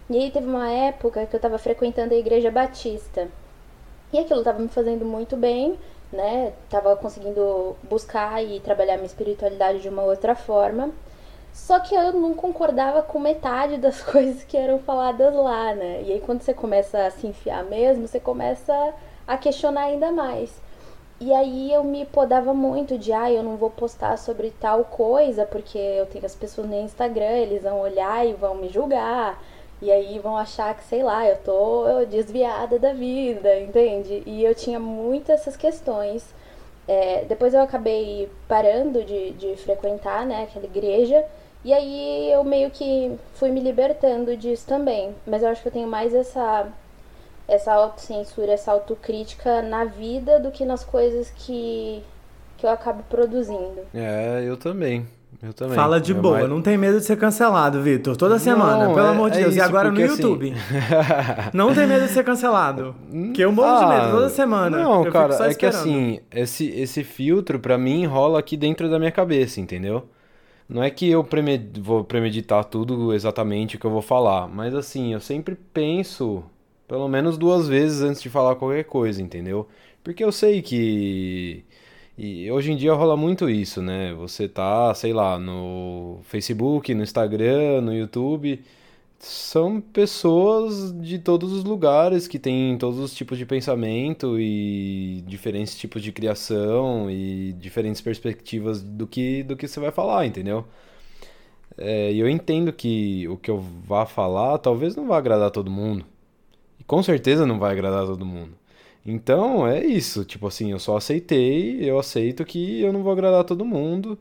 [0.09, 3.27] E aí teve uma época que eu estava frequentando a igreja batista.
[4.13, 5.75] E aquilo estava me fazendo muito bem,
[6.13, 6.53] né?
[6.69, 10.91] Tava conseguindo buscar e trabalhar minha espiritualidade de uma outra forma.
[11.59, 16.01] Só que eu não concordava com metade das coisas que eram faladas lá, né?
[16.03, 18.93] E aí quando você começa a se enfiar mesmo, você começa
[19.27, 20.51] a questionar ainda mais.
[21.21, 25.45] E aí eu me podava muito de, ah, eu não vou postar sobre tal coisa,
[25.45, 29.37] porque eu tenho as pessoas no Instagram, eles vão olhar e vão me julgar.
[29.81, 34.23] E aí vão achar que, sei lá, eu tô desviada da vida, entende?
[34.25, 36.25] E eu tinha muitas essas questões.
[36.87, 41.23] É, depois eu acabei parando de, de frequentar, né, aquela igreja.
[41.63, 45.13] E aí eu meio que fui me libertando disso também.
[45.27, 46.67] Mas eu acho que eu tenho mais essa
[47.47, 52.03] essa autocensura, essa autocrítica na vida do que nas coisas que,
[52.57, 53.81] que eu acabo produzindo.
[53.91, 55.07] É, eu também.
[55.41, 55.75] Eu também.
[55.75, 56.49] Fala de é boa, mais...
[56.49, 58.17] não tem medo de ser cancelado, Vitor.
[58.17, 59.55] Toda semana, Não, pelo é- amor de é Deus.
[59.55, 60.53] E isso, agora no assim, YouTube.
[61.53, 62.95] não tem medo de ser cancelado.
[63.33, 64.77] Que eu morro de Ah, medo toda semana.
[64.77, 68.57] Não, eu fico cara, só é que assim, esse, esse filtro pra mim rola aqui
[68.57, 70.07] dentro da minha cabeça, entendeu?
[70.69, 71.27] Não é que eu
[71.81, 76.43] vou premeditar tudo exatamente o que eu vou falar, mas assim, eu sempre penso
[76.87, 79.67] pelo menos duas vezes antes de falar qualquer coisa, entendeu?
[80.03, 81.63] Porque eu sei que.
[82.17, 84.13] E hoje em dia rola muito isso, né?
[84.15, 88.61] Você tá, sei lá, no Facebook, no Instagram, no YouTube.
[89.19, 95.77] São pessoas de todos os lugares que têm todos os tipos de pensamento e diferentes
[95.77, 100.65] tipos de criação e diferentes perspectivas do que, do que você vai falar, entendeu?
[101.77, 106.05] É, eu entendo que o que eu vá falar talvez não vá agradar todo mundo.
[106.79, 108.53] E com certeza não vai agradar todo mundo.
[109.05, 113.43] Então é isso, tipo assim, eu só aceitei, eu aceito que eu não vou agradar
[113.45, 114.19] todo mundo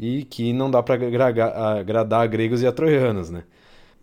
[0.00, 3.44] e que não dá pra agra- agradar gregos e a troianos, né?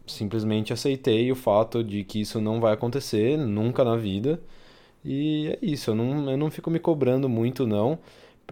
[0.06, 4.42] Simplesmente aceitei o fato de que isso não vai acontecer nunca na vida.
[5.06, 8.00] E é isso, eu não, eu não fico me cobrando muito, não.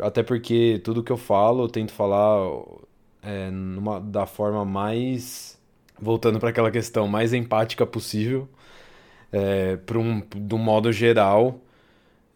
[0.01, 2.39] Até porque tudo que eu falo, eu tento falar
[3.21, 5.59] é, numa, da forma mais.
[5.99, 8.49] Voltando para aquela questão, mais empática possível.
[9.31, 11.59] É, para um, do modo geral.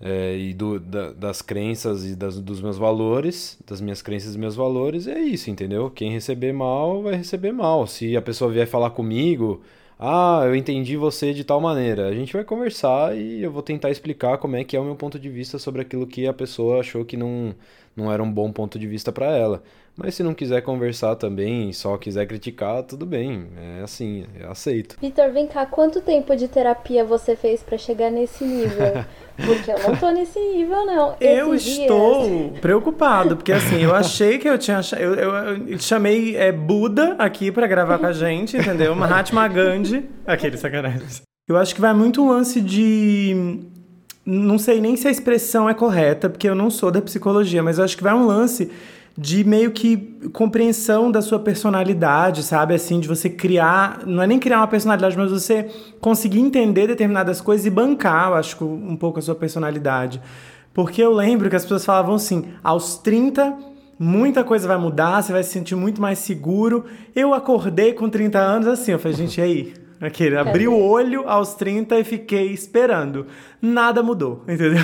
[0.08, 4.38] É, e do, da- das crenças e das, dos meus valores, das minhas crenças e
[4.40, 5.90] meus valores, é isso, entendeu?
[5.90, 7.88] Quem receber mal, vai receber mal.
[7.88, 9.62] Se a pessoa vier falar comigo,
[10.00, 13.90] ah, eu entendi você de tal maneira, a gente vai conversar e eu vou tentar
[13.90, 16.82] explicar como é que é o meu ponto de vista sobre aquilo que a pessoa
[16.82, 17.56] achou que não,
[17.96, 19.64] não era um bom ponto de vista para ela.
[19.98, 23.48] Mas se não quiser conversar também, só quiser criticar, tudo bem,
[23.80, 24.98] é assim, eu aceito.
[25.02, 28.92] Vitor, vem cá, quanto tempo de terapia você fez pra chegar nesse nível?
[29.46, 31.16] Porque eu não tô nesse nível, não.
[31.22, 34.78] Eu Esses estou dias- preocupado, porque assim, eu achei que eu tinha.
[34.80, 35.34] ach- Eu, eu,
[35.68, 38.94] eu chamei é, Buda aqui pra gravar com a gente, entendeu?
[38.96, 40.10] Mahatma Gandhi.
[40.26, 41.02] Aquele sacanagem.
[41.50, 43.60] Eu acho que vai muito um lance de.
[44.26, 47.78] Não sei nem se a expressão é correta, porque eu não sou da psicologia, mas
[47.78, 48.72] eu acho que vai um lance
[49.18, 49.96] de meio que
[50.34, 52.74] compreensão da sua personalidade, sabe?
[52.74, 54.02] Assim, de você criar.
[54.06, 55.70] Não é nem criar uma personalidade, mas você
[56.02, 60.22] conseguir entender determinadas coisas e bancar, eu acho, um pouco a sua personalidade.
[60.74, 63.58] Porque eu lembro que as pessoas falavam assim, aos 30,
[63.98, 66.84] muita coisa vai mudar, você vai se sentir muito mais seguro.
[67.16, 69.85] Eu acordei com 30 anos assim, eu falei, gente, e aí?
[70.02, 73.28] Aquele, abri o olho aos 30 e fiquei esperando.
[73.62, 74.84] Nada mudou, entendeu?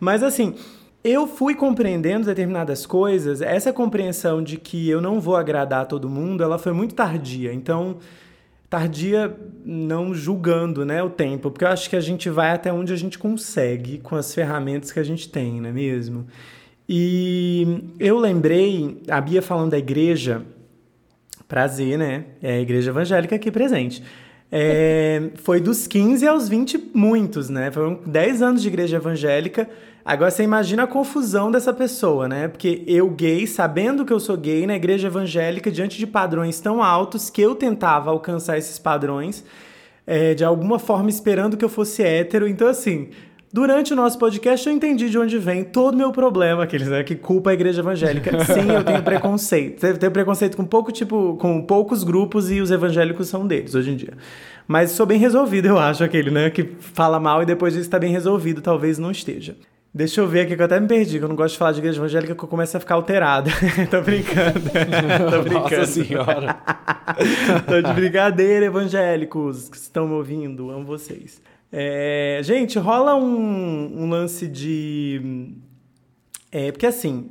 [0.00, 0.54] Mas assim,
[1.02, 6.08] eu fui compreendendo determinadas coisas, essa compreensão de que eu não vou agradar a todo
[6.08, 7.52] mundo, ela foi muito tardia.
[7.52, 7.98] Então,
[8.70, 12.92] tardia não julgando, né, o tempo, porque eu acho que a gente vai até onde
[12.92, 16.26] a gente consegue com as ferramentas que a gente tem, não é mesmo?
[16.88, 20.42] E eu lembrei, a Bia falando da igreja,
[21.46, 22.24] prazer, né?
[22.42, 24.02] É a igreja evangélica aqui presente.
[24.50, 27.70] É, foi dos 15 aos 20 muitos, né?
[27.70, 29.68] Foram 10 anos de igreja evangélica.
[30.04, 32.46] Agora você imagina a confusão dessa pessoa, né?
[32.46, 36.82] Porque eu gay, sabendo que eu sou gay na igreja evangélica, diante de padrões tão
[36.82, 39.44] altos que eu tentava alcançar esses padrões,
[40.06, 42.46] é, de alguma forma esperando que eu fosse hétero.
[42.46, 43.08] Então, assim,
[43.54, 47.04] Durante o nosso podcast, eu entendi de onde vem todo o meu problema, aqueles né,
[47.04, 48.32] que culpa a igreja evangélica.
[48.44, 49.86] Sim, eu tenho preconceito.
[49.86, 53.92] Eu tenho preconceito com pouco tipo, com poucos grupos e os evangélicos são deles hoje
[53.92, 54.14] em dia.
[54.66, 57.96] Mas sou bem resolvido, eu acho, aquele, né, que fala mal e depois disso está
[57.96, 59.54] bem resolvido, talvez não esteja.
[59.94, 61.70] Deixa eu ver aqui que eu até me perdi, que eu não gosto de falar
[61.70, 63.50] de igreja evangélica que eu começo a ficar alterado.
[63.88, 64.62] Tô brincando.
[65.30, 65.76] Tô brincando.
[65.76, 66.56] Nossa senhora.
[67.68, 70.72] Tô de brincadeira, evangélicos que estão me ouvindo.
[70.72, 71.40] Amo vocês.
[71.76, 75.50] É, gente, rola um, um lance de.
[76.52, 77.30] É, porque assim,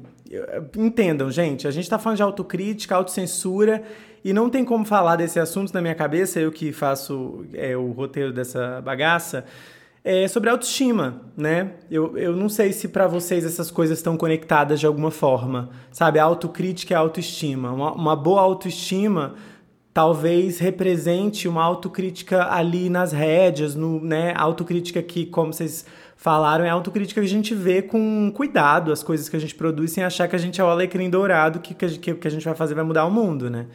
[0.78, 3.82] entendam, gente, a gente tá falando de autocrítica, autocensura,
[4.22, 7.92] e não tem como falar desse assunto na minha cabeça, eu que faço é, o
[7.94, 9.46] roteiro dessa bagaça,
[10.04, 11.76] é sobre autoestima, né?
[11.90, 16.20] Eu, eu não sei se para vocês essas coisas estão conectadas de alguma forma, sabe?
[16.20, 17.72] A autocrítica e a autoestima.
[17.72, 19.36] Uma, uma boa autoestima
[19.94, 24.34] talvez represente uma autocrítica ali nas rédeas, no, né?
[24.36, 25.86] Autocrítica que, como vocês
[26.18, 29.92] falaram, é autocrítica que a gente vê com cuidado as coisas que a gente produz
[29.92, 32.56] sem achar que a gente é o alecrim dourado que que, que a gente vai
[32.56, 33.68] fazer vai mudar o mundo, né?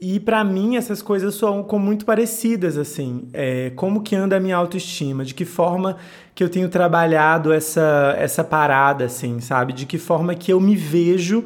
[0.00, 3.28] E para mim essas coisas são muito parecidas assim.
[3.32, 5.24] É, como que anda a minha autoestima?
[5.24, 5.96] De que forma
[6.34, 9.72] que eu tenho trabalhado essa essa parada assim, sabe?
[9.72, 11.44] De que forma que eu me vejo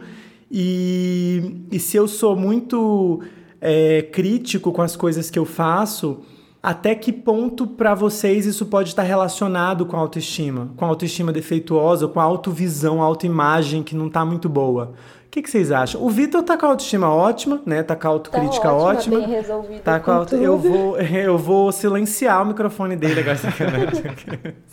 [0.51, 3.23] e, e se eu sou muito
[3.61, 6.23] é, crítico com as coisas que eu faço,
[6.63, 10.71] até que ponto para vocês isso pode estar relacionado com a autoestima?
[10.77, 14.93] Com a autoestima defeituosa, com a autovisão, a autoimagem que não está muito boa?
[15.27, 16.03] O que, que, vocês acham?
[16.03, 17.85] O Vitor tá com a autoestima ótima, né?
[17.85, 19.19] Tá com a autocrítica tá ótima.
[19.19, 20.35] Bem resolvido tá com a auto...
[20.35, 23.37] eu vou Eu vou silenciar o microfone dele agora.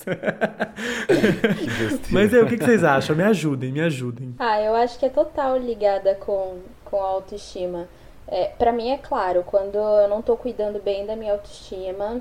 [2.09, 3.15] Mas aí, o que, que, vocês acham?
[3.15, 4.33] Me ajudem, me ajudem.
[4.39, 7.87] Ah, eu acho que é total ligada com, com a autoestima.
[8.33, 12.19] É, para mim é claro, quando eu não tô cuidando bem da minha autoestima,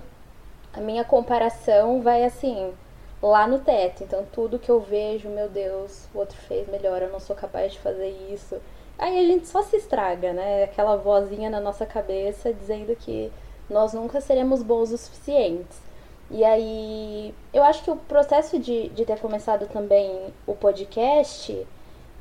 [0.71, 2.75] a minha comparação vai assim,
[3.23, 4.05] lá no teto.
[4.05, 7.73] Então tudo que eu vejo, meu Deus, o outro fez melhor, eu não sou capaz
[7.73, 8.61] de fazer isso.
[8.99, 10.65] Aí a gente só se estraga, né?
[10.65, 13.33] Aquela vozinha na nossa cabeça dizendo que
[13.71, 15.81] nós nunca seremos bons o suficientes.
[16.31, 21.67] E aí, eu acho que o processo de, de ter começado também o podcast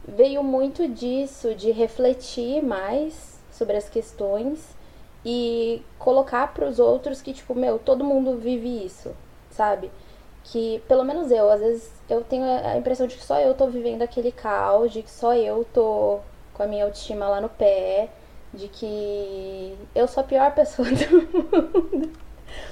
[0.07, 3.30] veio muito disso, de refletir mais
[3.61, 4.75] sobre as questões
[5.23, 9.11] e colocar para os outros que, tipo, meu, todo mundo vive isso,
[9.51, 9.91] sabe?
[10.45, 13.67] Que, pelo menos eu, às vezes eu tenho a impressão de que só eu tô
[13.67, 16.19] vivendo aquele caos, de que só eu tô
[16.55, 18.09] com a minha autoestima lá no pé,
[18.51, 22.09] de que eu sou a pior pessoa do mundo.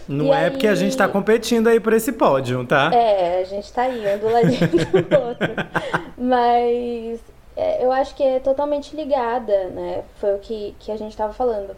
[0.07, 0.49] Não e é aí...
[0.49, 2.89] porque a gente tá competindo aí por esse pódio, tá?
[2.91, 5.49] É, a gente tá aí, um do ladinho do outro.
[6.17, 7.21] Mas
[7.59, 10.05] é, eu acho que é totalmente ligada, né?
[10.15, 11.75] Foi o que, que a gente estava falando.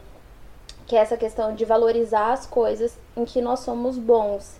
[0.85, 4.59] Que é essa questão de valorizar as coisas em que nós somos bons.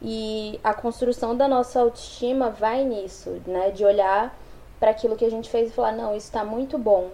[0.00, 3.70] E a construção da nossa autoestima vai nisso, né?
[3.70, 4.34] De olhar
[4.80, 7.10] para aquilo que a gente fez e falar, não, isso está muito bom.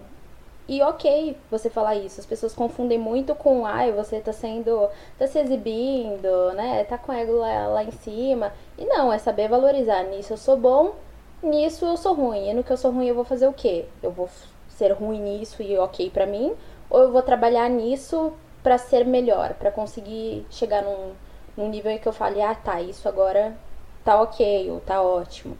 [0.65, 2.21] E ok você falar isso.
[2.21, 4.87] As pessoas confundem muito com, ai, você tá sendo.
[5.17, 6.85] tá se exibindo, né?
[6.85, 8.53] Tá com ego lá, lá em cima.
[8.77, 10.03] E não, é saber valorizar.
[10.03, 10.93] Nisso eu sou bom,
[11.41, 12.49] nisso eu sou ruim.
[12.49, 13.85] E no que eu sou ruim eu vou fazer o quê?
[14.01, 14.29] Eu vou
[14.69, 16.53] ser ruim nisso e ok para mim?
[16.89, 21.13] Ou eu vou trabalhar nisso para ser melhor, para conseguir chegar num,
[21.55, 23.57] num nível em que eu fale, ah tá, isso agora
[24.03, 25.57] tá ok, ou tá ótimo.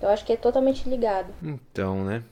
[0.00, 1.32] Eu acho que é totalmente ligado.
[1.42, 2.22] Então, né?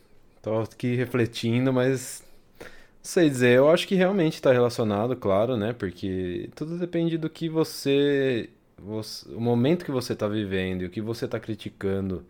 [0.42, 2.24] Tô aqui refletindo, mas
[2.60, 2.68] não
[3.02, 5.72] sei dizer, eu acho que realmente está relacionado, claro, né?
[5.72, 10.90] Porque tudo depende do que você, você o momento que você está vivendo e o
[10.90, 12.24] que você está criticando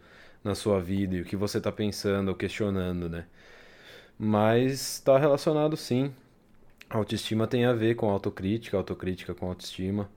[0.45, 3.27] na sua vida e o que você está pensando ou questionando, né?
[4.19, 6.13] Mas está relacionado sim.
[6.91, 10.11] A autoestima tem a ver com autocrítica, autocrítica com autoestima.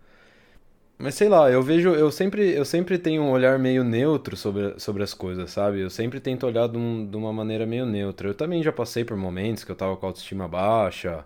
[0.98, 4.80] Mas sei lá, eu vejo, eu sempre, eu sempre tenho um olhar meio neutro sobre,
[4.80, 5.80] sobre as coisas, sabe?
[5.82, 8.28] Eu sempre tento olhar de, um, de uma maneira meio neutra.
[8.30, 11.26] Eu também já passei por momentos que eu tava com autoestima baixa,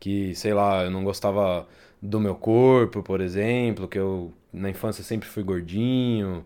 [0.00, 1.66] que, sei lá, eu não gostava
[2.02, 6.44] do meu corpo, por exemplo, que eu na infância sempre fui gordinho.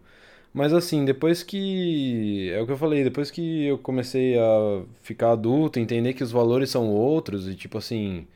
[0.59, 2.51] Mas assim, depois que.
[2.53, 6.33] É o que eu falei, depois que eu comecei a ficar adulto, entender que os
[6.33, 8.27] valores são outros e tipo assim.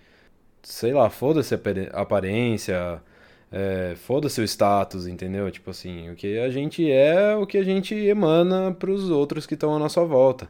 [0.62, 1.58] Sei lá, foda-se a
[2.00, 3.02] aparência,
[3.52, 5.50] é, foda-se o status, entendeu?
[5.50, 9.54] Tipo assim, o que a gente é, o que a gente emana pros outros que
[9.54, 10.48] estão à nossa volta.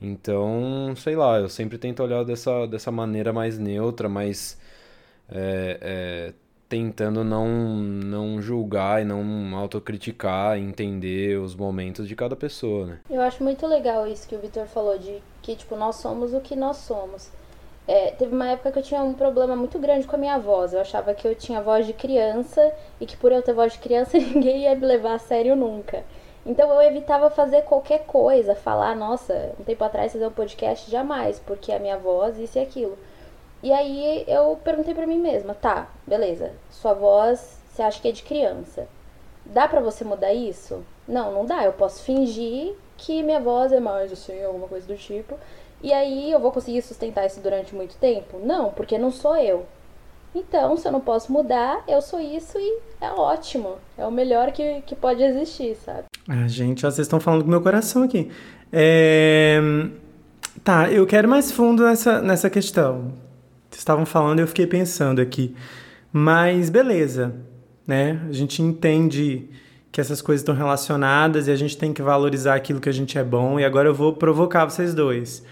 [0.00, 4.58] Então, sei lá, eu sempre tento olhar dessa, dessa maneira mais neutra, mais.
[5.30, 6.34] É, é,
[6.68, 13.00] tentando não, não julgar e não autocriticar, entender os momentos de cada pessoa, né?
[13.10, 16.40] Eu acho muito legal isso que o Vitor falou, de que, tipo, nós somos o
[16.40, 17.30] que nós somos.
[17.86, 20.72] É, teve uma época que eu tinha um problema muito grande com a minha voz.
[20.72, 23.78] Eu achava que eu tinha voz de criança e que por eu ter voz de
[23.78, 26.02] criança ninguém ia me levar a sério nunca.
[26.46, 31.38] Então eu evitava fazer qualquer coisa, falar, nossa, um tempo atrás fazer um podcast, jamais,
[31.38, 32.98] porque a minha voz, isso e aquilo.
[33.64, 38.12] E aí eu perguntei para mim mesma, tá, beleza, sua voz você acha que é
[38.12, 38.86] de criança.
[39.46, 40.84] Dá para você mudar isso?
[41.08, 41.64] Não, não dá.
[41.64, 45.34] Eu posso fingir que minha voz é mais assim, alguma coisa do tipo.
[45.82, 48.38] E aí eu vou conseguir sustentar isso durante muito tempo?
[48.38, 49.66] Não, porque não sou eu.
[50.34, 53.76] Então, se eu não posso mudar, eu sou isso e é ótimo.
[53.96, 56.04] É o melhor que, que pode existir, sabe?
[56.28, 58.30] Ah, gente, vocês estão falando com meu coração aqui.
[58.72, 59.58] É...
[60.62, 63.23] Tá, eu quero mais fundo nessa, nessa questão.
[63.76, 65.54] Estavam falando eu fiquei pensando aqui.
[66.12, 67.34] Mas beleza,
[67.86, 68.20] né?
[68.28, 69.48] A gente entende
[69.90, 73.16] que essas coisas estão relacionadas e a gente tem que valorizar aquilo que a gente
[73.18, 73.60] é bom.
[73.60, 75.44] E agora eu vou provocar vocês dois.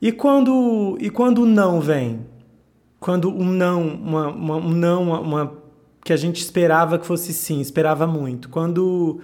[0.00, 2.20] E quando e quando o não vem?
[2.98, 5.52] Quando um não, uma, uma, um não, uma, uma,
[6.04, 8.48] que a gente esperava que fosse sim, esperava muito.
[8.50, 9.20] Quando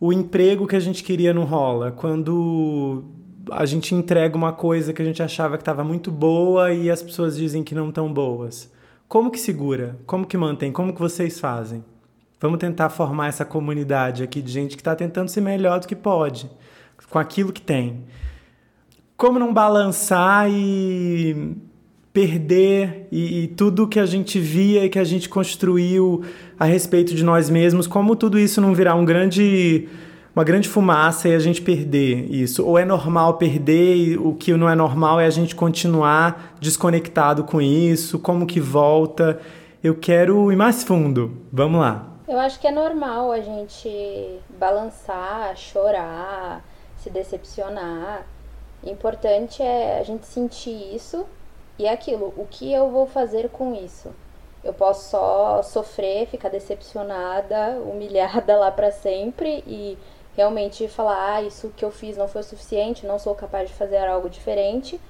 [0.00, 1.90] o emprego que a gente queria não rola.
[1.90, 3.04] Quando
[3.50, 7.02] a gente entrega uma coisa que a gente achava que estava muito boa e as
[7.02, 8.72] pessoas dizem que não estão boas.
[9.08, 9.98] Como que segura?
[10.06, 10.72] Como que mantém?
[10.72, 11.84] Como que vocês fazem?
[12.40, 15.96] Vamos tentar formar essa comunidade aqui de gente que está tentando ser melhor do que
[15.96, 16.50] pode,
[17.08, 18.04] com aquilo que tem.
[19.16, 21.56] Como não balançar e
[22.12, 26.22] perder e, e, tudo que a gente via e que a gente construiu
[26.58, 29.88] a respeito de nós mesmos, como tudo isso não virar um grande
[30.34, 32.66] uma grande fumaça e a gente perder isso.
[32.66, 37.44] Ou é normal perder e o que não é normal é a gente continuar desconectado
[37.44, 39.40] com isso, como que volta.
[39.82, 41.38] Eu quero ir mais fundo.
[41.52, 42.06] Vamos lá.
[42.26, 46.64] Eu acho que é normal a gente balançar, chorar,
[46.98, 48.26] se decepcionar.
[48.82, 51.24] O importante é a gente sentir isso
[51.78, 52.34] e é aquilo.
[52.36, 54.10] O que eu vou fazer com isso?
[54.64, 59.98] Eu posso só sofrer, ficar decepcionada, humilhada lá para sempre e
[60.36, 63.74] realmente falar: ah, isso que eu fiz não foi o suficiente, não sou capaz de
[63.74, 65.00] fazer algo diferente.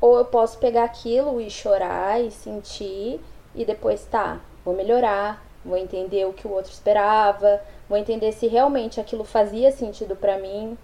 [0.00, 3.20] Ou eu posso pegar aquilo e chorar e sentir
[3.54, 8.46] e depois, tá, vou melhorar, vou entender o que o outro esperava, vou entender se
[8.46, 10.78] realmente aquilo fazia sentido para mim.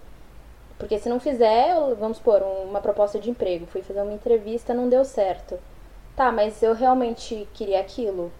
[0.77, 4.89] Porque se não fizer, vamos supor, uma proposta de emprego, fui fazer uma entrevista, não
[4.89, 5.57] deu certo.
[6.15, 8.31] Tá, mas eu realmente queria aquilo?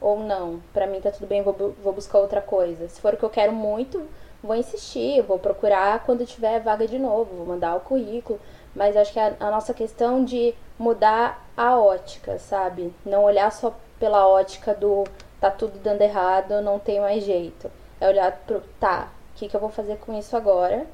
[0.00, 0.60] Ou não?
[0.72, 2.88] Para mim tá tudo bem, vou, vou buscar outra coisa.
[2.88, 4.02] Se for o que eu quero muito,
[4.46, 8.40] vou insistir, vou procurar quando tiver vaga de novo, vou mandar o currículo.
[8.74, 12.92] Mas acho que a, a nossa questão de mudar a ótica, sabe?
[13.04, 15.04] Não olhar só pela ótica do
[15.40, 17.70] tá tudo dando errado, não tem mais jeito.
[18.00, 20.86] É olhar pro, tá, o que, que eu vou fazer com isso agora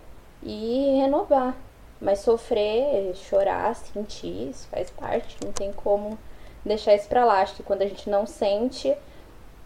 [0.43, 1.55] e renovar.
[2.01, 6.19] Mas sofrer, chorar, sentir, isso faz parte, não tem como
[6.65, 7.41] deixar isso pra lá.
[7.41, 8.97] Acho que quando a gente não sente,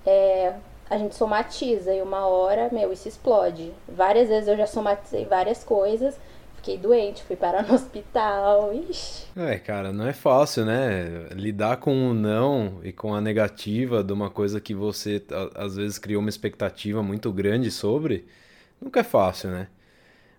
[0.05, 0.55] é,
[0.89, 3.72] a gente somatiza e uma hora, meu, isso explode.
[3.89, 6.18] Várias vezes eu já somatizei várias coisas
[6.66, 8.74] fiquei doente, fui parar no hospital.
[8.74, 9.26] Ixi.
[9.37, 11.28] É, cara, não é fácil, né?
[11.32, 15.22] Lidar com o não e com a negativa de uma coisa que você
[15.55, 18.26] às vezes criou uma expectativa muito grande sobre,
[18.80, 19.68] nunca é fácil, né?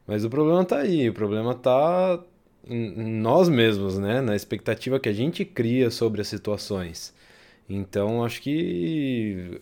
[0.06, 2.20] Mas o problema tá aí, o problema tá
[2.70, 4.22] em nós mesmos, né?
[4.22, 7.14] Na expectativa que a gente cria sobre as situações.
[7.70, 9.62] Então, acho que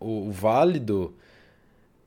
[0.00, 1.14] o válido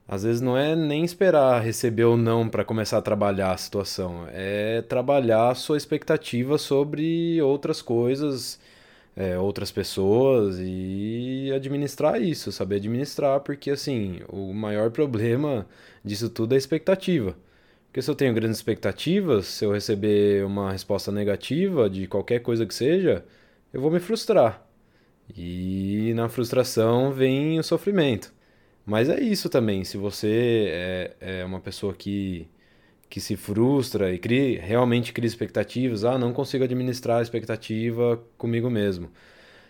[0.08, 4.28] às vezes não é nem esperar receber ou não para começar a trabalhar a situação,
[4.32, 8.60] é trabalhar a sua expectativa sobre outras coisas,
[9.16, 15.68] é, outras pessoas e administrar isso, saber administrar, porque assim, o maior problema
[16.04, 17.36] disso tudo é a expectativa.
[17.88, 22.66] Porque se eu tenho grandes expectativas, se eu receber uma resposta negativa de qualquer coisa
[22.66, 23.24] que seja,
[23.72, 24.63] eu vou me frustrar.
[25.36, 28.34] E na frustração vem o sofrimento.
[28.86, 32.48] Mas é isso também, se você é, é uma pessoa que,
[33.10, 38.70] que se frustra e cria, realmente cria expectativas, ah, não consigo administrar a expectativa comigo
[38.70, 39.10] mesmo.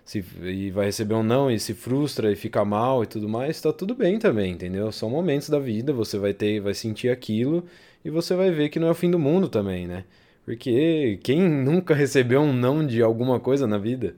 [0.05, 3.61] Se, e vai receber um não e se frustra e fica mal e tudo mais,
[3.61, 4.91] tá tudo bem também, entendeu?
[4.91, 7.66] São momentos da vida, você vai ter, vai sentir aquilo
[8.03, 10.05] e você vai ver que não é o fim do mundo também, né?
[10.45, 14.16] Porque quem nunca recebeu um não de alguma coisa na vida?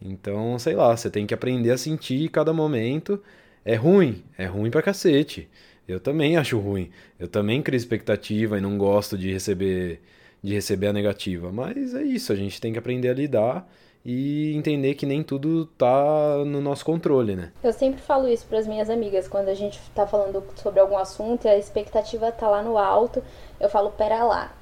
[0.00, 3.22] Então, sei lá, você tem que aprender a sentir cada momento
[3.64, 5.48] é ruim, é ruim pra cacete.
[5.88, 6.90] Eu também acho ruim.
[7.18, 10.00] Eu também crio expectativa e não gosto de receber
[10.42, 13.68] de receber a negativa, mas é isso, a gente tem que aprender a lidar
[14.04, 17.50] e entender que nem tudo tá no nosso controle, né?
[17.64, 20.96] Eu sempre falo isso para as minhas amigas quando a gente tá falando sobre algum
[20.96, 23.20] assunto e a expectativa tá lá no alto,
[23.58, 24.55] eu falo, pera lá.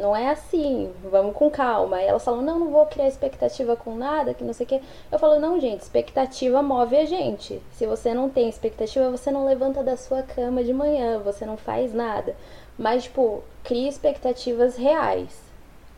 [0.00, 2.02] Não é assim, vamos com calma.
[2.02, 4.80] E elas falam, não, não vou criar expectativa com nada, que não sei o quê.
[5.12, 7.62] Eu falo, não, gente, expectativa move a gente.
[7.72, 11.56] Se você não tem expectativa, você não levanta da sua cama de manhã, você não
[11.56, 12.34] faz nada.
[12.78, 15.38] Mas, tipo, crie expectativas reais,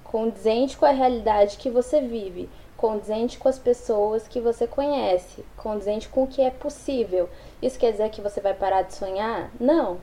[0.03, 6.09] condizente com a realidade que você vive, condizente com as pessoas que você conhece, condizente
[6.09, 7.28] com o que é possível.
[7.62, 9.53] Isso quer dizer que você vai parar de sonhar?
[9.61, 9.98] Não.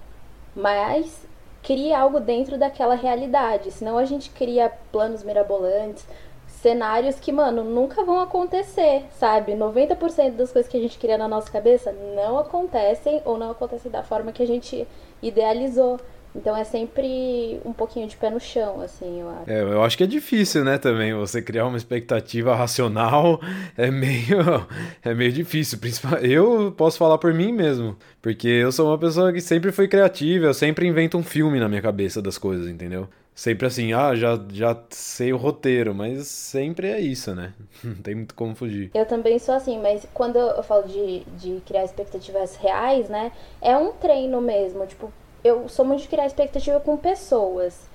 [0.56, 1.28] Mas
[1.62, 3.72] crie algo dentro daquela realidade.
[3.72, 6.06] Senão a gente cria planos mirabolantes,
[6.48, 9.54] cenários que, mano, nunca vão acontecer, sabe?
[9.54, 13.90] 90% das coisas que a gente cria na nossa cabeça não acontecem ou não acontecem
[13.90, 14.88] da forma que a gente
[15.22, 16.00] idealizou.
[16.36, 19.50] Então é sempre um pouquinho de pé no chão, assim, eu acho.
[19.50, 23.42] É, eu acho que é difícil, né, também, você criar uma expectativa racional
[23.76, 24.68] é meio,
[25.04, 25.80] é meio difícil.
[26.22, 30.46] Eu posso falar por mim mesmo, porque eu sou uma pessoa que sempre foi criativa,
[30.46, 33.08] eu sempre invento um filme na minha cabeça das coisas, entendeu?
[33.34, 37.54] Sempre assim, ah, já, já sei o roteiro, mas sempre é isso, né?
[37.82, 38.92] Não tem muito como fugir.
[38.94, 43.32] Eu também sou assim, mas quando eu falo de, de criar expectativas reais, né?
[43.62, 45.10] É um treino mesmo, tipo,
[45.44, 47.88] eu sou muito de criar expectativa com pessoas.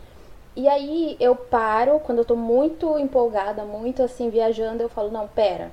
[0.56, 5.26] E aí eu paro, quando eu tô muito empolgada, muito assim, viajando, eu falo, não,
[5.26, 5.72] pera.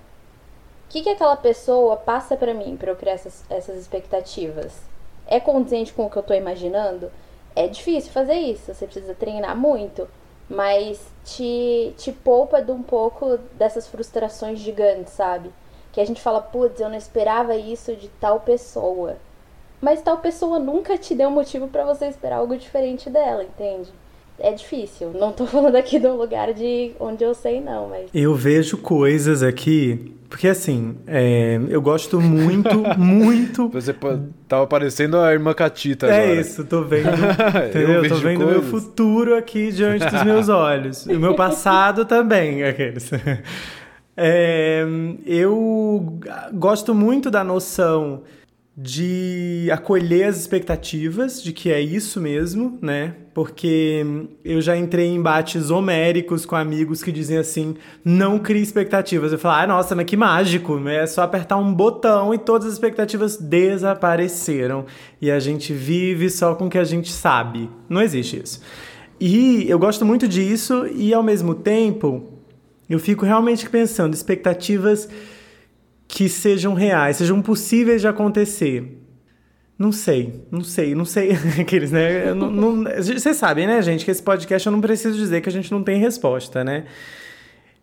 [0.88, 4.82] O que, que aquela pessoa passa para mim para eu criar essas, essas expectativas?
[5.28, 7.12] É condizente com o que eu tô imaginando?
[7.56, 10.08] É difícil fazer isso, você precisa treinar muito.
[10.50, 15.50] Mas te, te poupa de um pouco dessas frustrações gigantes, sabe?
[15.94, 19.16] Que a gente fala, putz, eu não esperava isso de tal pessoa
[19.82, 23.90] mas tal pessoa nunca te deu motivo para você esperar algo diferente dela, entende?
[24.40, 25.12] É difícil.
[25.14, 28.10] Não tô falando aqui de um lugar de onde eu sei, não, mas.
[28.14, 30.16] Eu vejo coisas aqui.
[30.30, 33.68] Porque assim, é, eu gosto muito, muito.
[33.70, 33.94] Você
[34.48, 36.38] tava parecendo a irmã Catita é agora.
[36.38, 37.10] É isso, tô vendo.
[37.70, 38.08] Entendeu?
[38.08, 41.06] tô vendo o meu futuro aqui diante dos meus olhos.
[41.06, 43.12] o meu passado também, aqueles.
[44.16, 44.86] É,
[45.26, 46.20] eu
[46.54, 48.22] gosto muito da noção
[48.76, 53.16] de acolher as expectativas de que é isso mesmo, né?
[53.34, 54.06] Porque
[54.46, 59.34] eu já entrei em embates homéricos com amigos que dizem assim: não crie expectativas.
[59.34, 61.04] Eu falo, ah, nossa, mas que mágico, né?
[61.04, 64.86] é só apertar um botão e todas as expectativas desapareceram.
[65.22, 67.70] E a gente vive só com o que a gente sabe.
[67.90, 68.62] Não existe isso.
[69.20, 72.24] E eu gosto muito disso, e ao mesmo tempo,
[72.90, 75.08] eu fico realmente pensando, expectativas
[76.12, 78.98] que sejam reais, sejam possíveis de acontecer.
[79.80, 81.32] Não sei, não sei, não sei.
[81.60, 82.34] Aqueles, né?
[82.34, 85.52] Não, não, vocês sabem, né, gente, que esse podcast eu não preciso dizer que a
[85.52, 86.84] gente não tem resposta, né?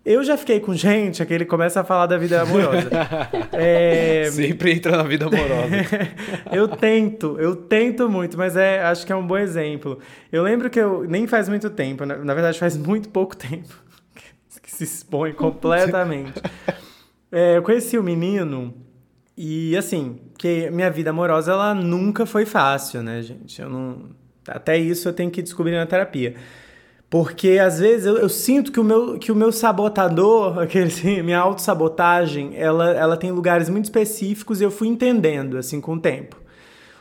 [0.05, 2.91] Eu já fiquei com gente, aquele começa a falar da vida amorosa.
[3.53, 4.31] é...
[4.31, 5.74] Sempre entra na vida amorosa.
[6.53, 9.99] eu tento, eu tento muito, mas é, acho que é um bom exemplo.
[10.31, 13.74] Eu lembro que eu, nem faz muito tempo, na, na verdade faz muito pouco tempo,
[14.62, 16.41] que se expõe completamente.
[17.31, 18.74] É, eu conheci o menino
[19.37, 23.62] e, assim, que minha vida amorosa, ela nunca foi fácil, né, gente?
[23.62, 24.11] Eu não...
[24.47, 26.35] Até isso eu tenho que descobrir na terapia.
[27.11, 31.22] Porque, às vezes, eu, eu sinto que o meu, que o meu sabotador, aquele, assim,
[31.22, 36.01] minha autossabotagem, ela, ela tem lugares muito específicos e eu fui entendendo, assim, com o
[36.01, 36.37] tempo.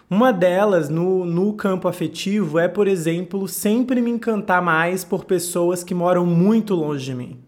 [0.10, 5.84] Uma delas, no, no campo afetivo, é, por exemplo, sempre me encantar mais por pessoas
[5.84, 7.47] que moram muito longe de mim.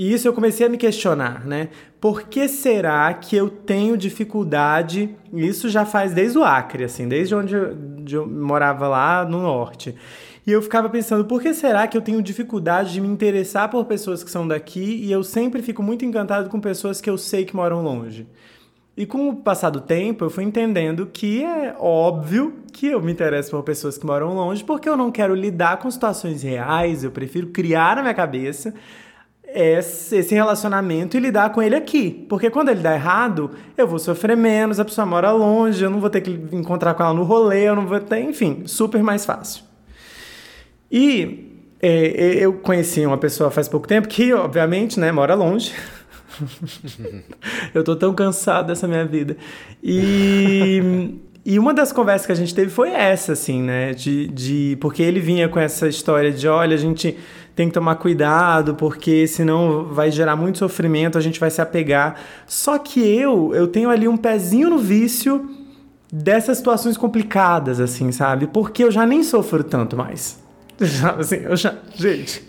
[0.00, 1.68] E isso eu comecei a me questionar, né?
[2.00, 5.14] Por que será que eu tenho dificuldade?
[5.30, 9.42] Isso já faz desde o Acre, assim, desde onde eu, onde eu morava lá no
[9.42, 9.94] norte.
[10.46, 13.84] E eu ficava pensando, por que será que eu tenho dificuldade de me interessar por
[13.84, 17.44] pessoas que são daqui e eu sempre fico muito encantado com pessoas que eu sei
[17.44, 18.26] que moram longe?
[18.96, 23.12] E com o passar do tempo, eu fui entendendo que é óbvio que eu me
[23.12, 27.10] interesso por pessoas que moram longe, porque eu não quero lidar com situações reais, eu
[27.10, 28.72] prefiro criar na minha cabeça
[29.54, 32.26] esse relacionamento e lidar com ele aqui.
[32.28, 36.00] Porque quando ele dá errado, eu vou sofrer menos, a pessoa mora longe, eu não
[36.00, 39.24] vou ter que encontrar com ela no rolê, eu não vou ter, enfim, super mais
[39.24, 39.64] fácil.
[40.90, 45.72] E é, eu conheci uma pessoa faz pouco tempo que, obviamente, né, mora longe.
[47.74, 49.36] eu tô tão cansado dessa minha vida.
[49.82, 53.92] E, e uma das conversas que a gente teve foi essa, assim, né?
[53.94, 57.16] De, de, porque ele vinha com essa história de: olha, a gente
[57.60, 62.18] tem que tomar cuidado, porque senão vai gerar muito sofrimento, a gente vai se apegar.
[62.46, 65.46] Só que eu, eu tenho ali um pezinho no vício
[66.10, 68.46] dessas situações complicadas, assim, sabe?
[68.46, 70.40] Porque eu já nem sofro tanto mais.
[70.80, 72.42] Já, assim, eu já, gente,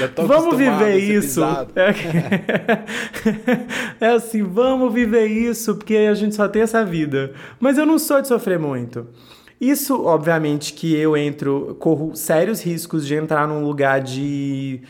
[0.00, 1.40] já vamos viver isso.
[1.76, 1.94] É,
[4.04, 7.32] é assim, vamos viver isso, porque a gente só tem essa vida.
[7.60, 9.06] Mas eu não sou de sofrer muito.
[9.62, 14.82] Isso, obviamente, que eu entro, corro sérios riscos de entrar num lugar de,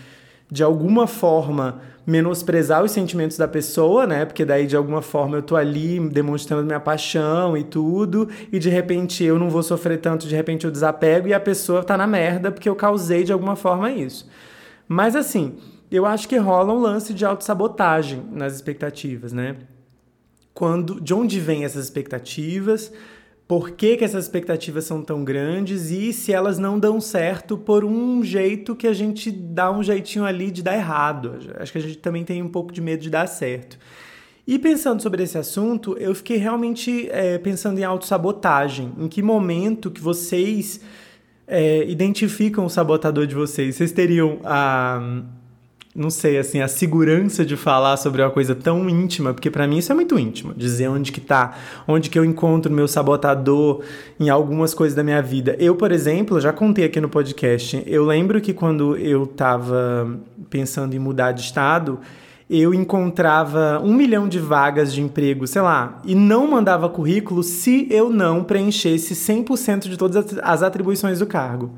[0.51, 4.25] de alguma forma, menosprezar os sentimentos da pessoa, né?
[4.25, 8.71] Porque daí, de alguma forma, eu tô ali demonstrando minha paixão e tudo, e de
[8.71, 12.07] repente eu não vou sofrer tanto, de repente eu desapego e a pessoa tá na
[12.07, 14.27] merda porque eu causei de alguma forma isso.
[14.89, 15.55] Mas assim,
[15.91, 19.55] eu acho que rola um lance de autossabotagem nas expectativas, né?
[20.55, 22.91] Quando, de onde vêm essas expectativas?
[23.53, 27.85] Por que, que essas expectativas são tão grandes e se elas não dão certo por
[27.85, 31.35] um jeito que a gente dá um jeitinho ali de dar errado.
[31.57, 33.79] Acho que a gente também tem um pouco de medo de dar certo.
[34.47, 38.91] E pensando sobre esse assunto, eu fiquei realmente é, pensando em autossabotagem.
[38.97, 40.81] Em que momento que vocês
[41.47, 43.77] é, identificam o sabotador de vocês?
[43.77, 45.25] Vocês teriam a
[45.95, 49.77] não sei, assim, a segurança de falar sobre uma coisa tão íntima, porque para mim
[49.77, 51.55] isso é muito íntimo, dizer onde que tá,
[51.87, 53.83] onde que eu encontro meu sabotador
[54.19, 55.55] em algumas coisas da minha vida.
[55.59, 60.19] Eu, por exemplo, já contei aqui no podcast, eu lembro que quando eu tava
[60.49, 62.01] pensando em mudar de estado,
[62.49, 67.87] eu encontrava um milhão de vagas de emprego, sei lá, e não mandava currículo se
[67.91, 71.71] eu não preenchesse 100% de todas as atribuições do cargo.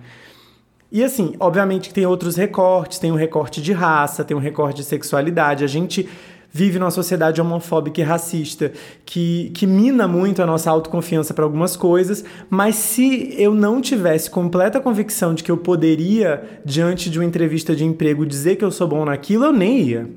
[0.94, 4.76] E assim, obviamente que tem outros recortes, tem um recorte de raça, tem um recorte
[4.76, 5.64] de sexualidade.
[5.64, 6.08] A gente
[6.52, 8.70] vive numa sociedade homofóbica e racista
[9.04, 14.30] que, que mina muito a nossa autoconfiança para algumas coisas, mas se eu não tivesse
[14.30, 18.70] completa convicção de que eu poderia, diante de uma entrevista de emprego, dizer que eu
[18.70, 20.08] sou bom naquilo, eu nem ia.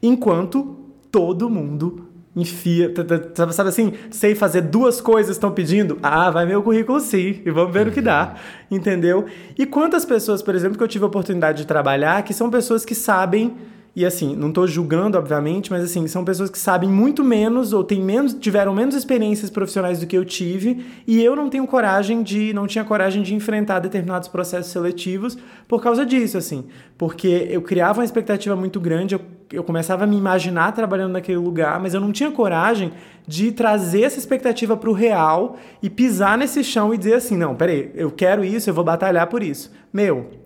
[0.00, 0.76] Enquanto
[1.10, 2.92] todo mundo enfia,
[3.34, 7.72] sabe assim, sei fazer duas coisas estão pedindo, ah, vai meu currículo sim, e vamos
[7.72, 8.36] ver o que dá,
[8.70, 9.26] entendeu?
[9.58, 12.84] E quantas pessoas, por exemplo, que eu tive a oportunidade de trabalhar, que são pessoas
[12.84, 13.54] que sabem
[13.94, 17.84] e assim, não estou julgando, obviamente, mas assim, são pessoas que sabem muito menos ou
[17.84, 22.22] têm menos, tiveram menos experiências profissionais do que eu tive, e eu não tenho coragem
[22.22, 25.36] de, não tinha coragem de enfrentar determinados processos seletivos
[25.68, 26.64] por causa disso, assim.
[26.96, 29.20] Porque eu criava uma expectativa muito grande, eu,
[29.52, 32.92] eu começava a me imaginar trabalhando naquele lugar, mas eu não tinha coragem
[33.28, 37.54] de trazer essa expectativa para o real e pisar nesse chão e dizer assim: não,
[37.54, 39.70] peraí, eu quero isso, eu vou batalhar por isso.
[39.92, 40.41] Meu,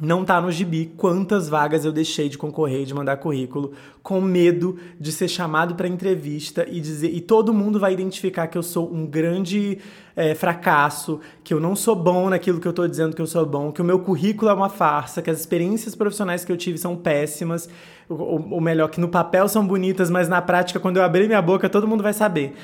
[0.00, 3.72] não tá no gibi quantas vagas eu deixei de concorrer, de mandar currículo,
[4.02, 8.56] com medo de ser chamado para entrevista e dizer e todo mundo vai identificar que
[8.56, 9.78] eu sou um grande
[10.16, 13.44] é, fracasso, que eu não sou bom naquilo que eu estou dizendo que eu sou
[13.44, 16.78] bom, que o meu currículo é uma farsa, que as experiências profissionais que eu tive
[16.78, 17.68] são péssimas,
[18.08, 21.42] ou, ou melhor, que no papel são bonitas, mas na prática, quando eu abrir minha
[21.42, 22.54] boca, todo mundo vai saber.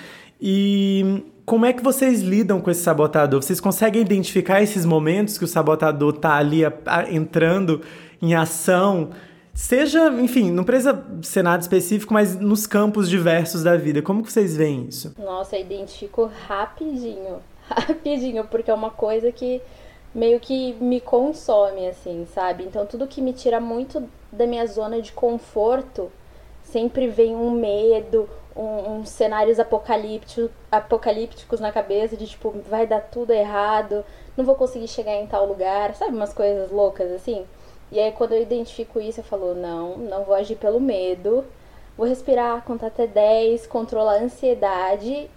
[0.40, 3.40] E como é que vocês lidam com esse sabotador?
[3.40, 7.82] Vocês conseguem identificar esses momentos que o sabotador está ali a, a, entrando
[8.20, 9.10] em ação?
[9.54, 14.02] Seja, enfim, não precisa ser nada específico, mas nos campos diversos da vida.
[14.02, 15.14] Como que vocês veem isso?
[15.16, 17.38] Nossa, eu identifico rapidinho.
[17.68, 19.60] Rapidinho, porque é uma coisa que
[20.14, 22.62] meio que me consome, assim, sabe?
[22.62, 26.10] Então tudo que me tira muito da minha zona de conforto
[26.62, 33.32] sempre vem um medo, um, uns cenários apocalípticos, na cabeça de tipo, vai dar tudo
[33.32, 34.04] errado,
[34.36, 36.16] não vou conseguir chegar em tal lugar, sabe?
[36.16, 37.44] Umas coisas loucas assim.
[37.92, 41.44] E aí quando eu identifico isso, eu falo, não, não vou agir pelo medo,
[41.96, 45.30] vou respirar, contar até 10, controlar a ansiedade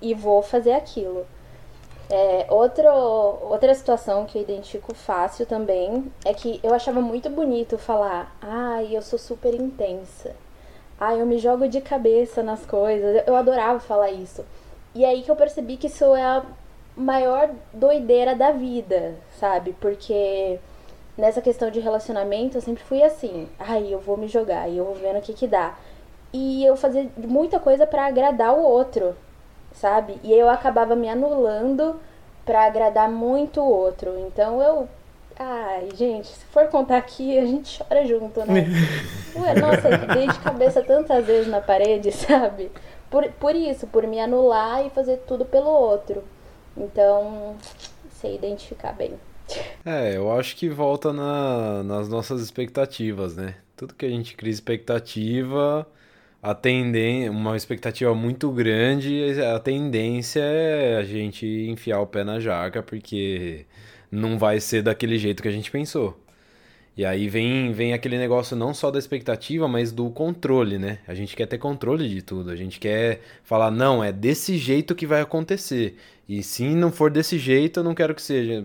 [0.00, 1.26] e vou fazer aquilo.
[2.10, 7.78] É, outro, outra situação que eu identifico fácil também é que eu achava muito bonito
[7.78, 10.34] falar, ai, ah, eu sou super intensa.
[10.98, 13.22] Ah, eu me jogo de cabeça nas coisas.
[13.26, 14.44] Eu adorava falar isso.
[14.94, 16.42] E aí que eu percebi que isso é a
[16.96, 19.74] maior doideira da vida, sabe?
[19.80, 20.58] Porque
[21.18, 23.48] nessa questão de relacionamento eu sempre fui assim.
[23.58, 25.74] Ai, eu vou me jogar e eu vou vendo o que que dá.
[26.32, 29.16] E eu fazia muita coisa para agradar o outro,
[29.72, 30.18] sabe?
[30.22, 32.00] E eu acabava me anulando
[32.44, 34.18] para agradar muito o outro.
[34.18, 34.88] Então eu
[35.36, 38.66] Ai, gente, se for contar aqui, a gente chora junto, né?
[39.34, 42.70] Ué, nossa, dei de cabeça tantas vezes na parede, sabe?
[43.10, 46.22] Por, por isso, por me anular e fazer tudo pelo outro.
[46.76, 47.56] Então,
[48.10, 49.14] sei identificar bem.
[49.84, 53.56] É, eu acho que volta na, nas nossas expectativas, né?
[53.76, 55.86] Tudo que a gente cria expectativa,
[56.42, 62.40] a tendência, uma expectativa muito grande, a tendência é a gente enfiar o pé na
[62.40, 63.66] jaca, porque
[64.14, 66.18] não vai ser daquele jeito que a gente pensou.
[66.96, 71.00] E aí vem, vem aquele negócio não só da expectativa, mas do controle, né?
[71.08, 72.50] A gente quer ter controle de tudo.
[72.50, 75.96] A gente quer falar, não, é desse jeito que vai acontecer.
[76.28, 78.64] E se não for desse jeito, eu não quero que seja.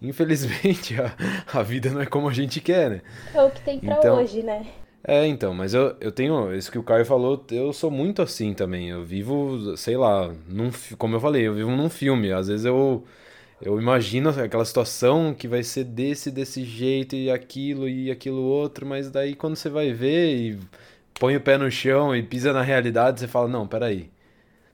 [0.00, 1.14] Infelizmente, a,
[1.52, 3.02] a vida não é como a gente quer, né?
[3.34, 4.66] É o que tem pra então, hoje, né?
[5.04, 6.54] É, então, mas eu, eu tenho.
[6.54, 8.88] Isso que o Caio falou, eu sou muito assim também.
[8.88, 12.32] Eu vivo, sei lá, num, como eu falei, eu vivo num filme.
[12.32, 13.04] Às vezes eu
[13.60, 18.86] eu imagino aquela situação que vai ser desse, desse jeito e aquilo e aquilo outro,
[18.86, 20.60] mas daí quando você vai ver e
[21.18, 24.10] põe o pé no chão e pisa na realidade, você fala, não, peraí.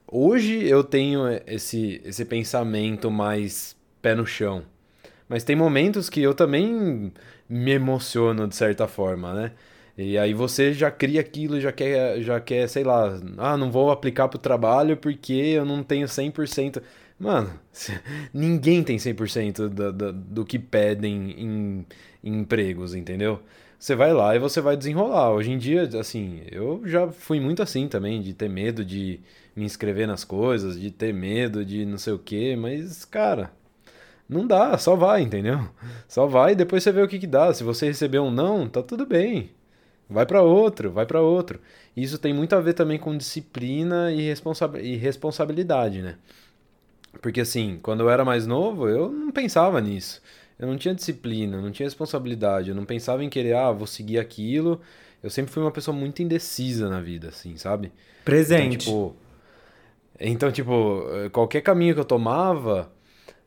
[0.07, 4.63] Hoje eu tenho esse, esse pensamento mais pé no chão.
[5.27, 7.11] Mas tem momentos que eu também
[7.49, 9.51] me emociono de certa forma, né?
[9.97, 13.91] E aí você já cria aquilo, já quer, já quer, sei lá, ah, não vou
[13.91, 16.81] aplicar pro trabalho porque eu não tenho 100%.
[17.23, 17.57] Mano,
[18.33, 21.85] ninguém tem 100% do, do, do que pedem em,
[22.21, 23.39] em empregos, entendeu?
[23.79, 25.31] Você vai lá e você vai desenrolar.
[25.31, 29.21] Hoje em dia, assim, eu já fui muito assim também, de ter medo de
[29.55, 33.51] me inscrever nas coisas, de ter medo de não sei o quê, mas, cara,
[34.27, 35.59] não dá, só vai, entendeu?
[36.09, 37.53] Só vai e depois você vê o que, que dá.
[37.53, 39.49] Se você receber um não, tá tudo bem.
[40.09, 41.59] Vai para outro, vai para outro.
[41.95, 46.17] Isso tem muito a ver também com disciplina e, responsa e responsabilidade, né?
[47.21, 50.21] Porque assim, quando eu era mais novo, eu não pensava nisso.
[50.57, 54.19] Eu não tinha disciplina, não tinha responsabilidade, eu não pensava em querer, ah, vou seguir
[54.19, 54.81] aquilo.
[55.21, 57.91] Eu sempre fui uma pessoa muito indecisa na vida, assim, sabe?
[58.25, 58.75] Presente.
[58.75, 59.15] Então, tipo,
[60.19, 62.91] então, tipo qualquer caminho que eu tomava,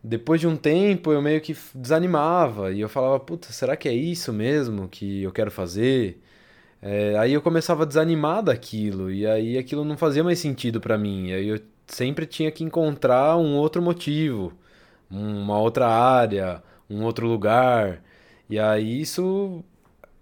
[0.03, 3.95] depois de um tempo eu meio que desanimava e eu falava, puta, será que é
[3.95, 6.21] isso mesmo que eu quero fazer?
[6.81, 10.97] É, aí eu começava a desanimar daquilo e aí aquilo não fazia mais sentido para
[10.99, 11.33] mim.
[11.33, 14.53] Aí eu sempre tinha que encontrar um outro motivo,
[15.11, 18.03] uma outra área, um outro lugar.
[18.49, 19.65] E aí isso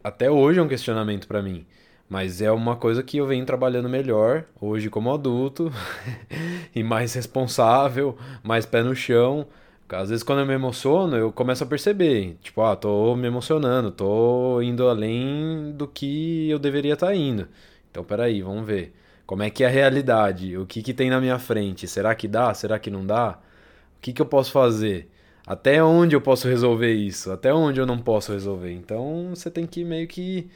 [0.02, 1.66] até hoje é um questionamento para mim.
[2.08, 5.72] Mas é uma coisa que eu venho trabalhando melhor hoje como adulto
[6.74, 9.46] e mais responsável, mais pé no chão.
[9.88, 13.92] Às vezes quando eu me emociono, eu começo a perceber, tipo, ah, tô me emocionando,
[13.92, 17.48] tô indo além do que eu deveria estar tá indo.
[17.90, 18.92] Então, peraí, vamos ver.
[19.26, 20.56] Como é que é a realidade?
[20.56, 21.88] O que que tem na minha frente?
[21.88, 22.52] Será que dá?
[22.54, 23.38] Será que não dá?
[23.98, 25.08] O que que eu posso fazer?
[25.46, 27.30] Até onde eu posso resolver isso?
[27.32, 28.72] Até onde eu não posso resolver?
[28.72, 30.48] Então, você tem que meio que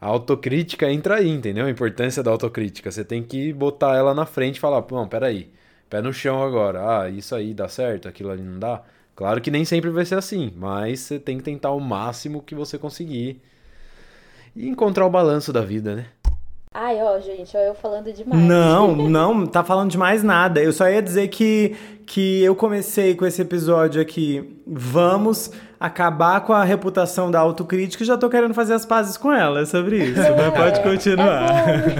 [0.00, 1.66] a autocrítica entra aí, entendeu?
[1.66, 2.90] A importância da autocrítica.
[2.90, 5.50] Você tem que botar ela na frente e falar, não, peraí,
[5.90, 7.02] pé no chão agora.
[7.02, 8.82] Ah, isso aí dá certo, aquilo ali não dá.
[9.14, 12.54] Claro que nem sempre vai ser assim, mas você tem que tentar o máximo que
[12.54, 13.40] você conseguir
[14.56, 16.06] e encontrar o balanço da vida, né?
[16.72, 18.40] Ai, ó, gente, ó, eu falando demais.
[18.40, 20.62] Não, não, tá falando demais nada.
[20.62, 24.56] Eu só ia dizer que, que eu comecei com esse episódio aqui.
[24.64, 25.50] Vamos
[25.80, 29.62] acabar com a reputação da autocrítica e já tô querendo fazer as pazes com ela.
[29.62, 30.20] É sobre isso.
[30.20, 31.50] É, mas pode continuar.
[31.68, 31.98] É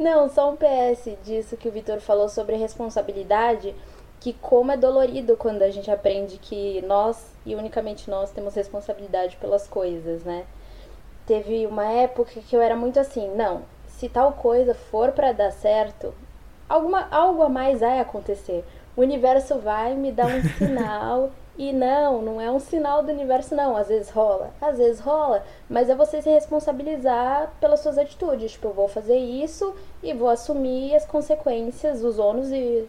[0.02, 3.74] não, só um PS disso que o Vitor falou sobre responsabilidade.
[4.18, 9.36] Que como é dolorido quando a gente aprende que nós, e unicamente nós, temos responsabilidade
[9.36, 10.44] pelas coisas, né?
[11.26, 15.52] Teve uma época que eu era muito assim, não, se tal coisa for para dar
[15.52, 16.14] certo,
[16.68, 18.64] alguma, algo a mais vai acontecer.
[18.96, 23.54] O universo vai me dar um sinal e não, não é um sinal do universo
[23.54, 28.52] não, às vezes rola, às vezes rola, mas é você se responsabilizar pelas suas atitudes,
[28.52, 32.88] tipo, eu vou fazer isso e vou assumir as consequências, os ônus e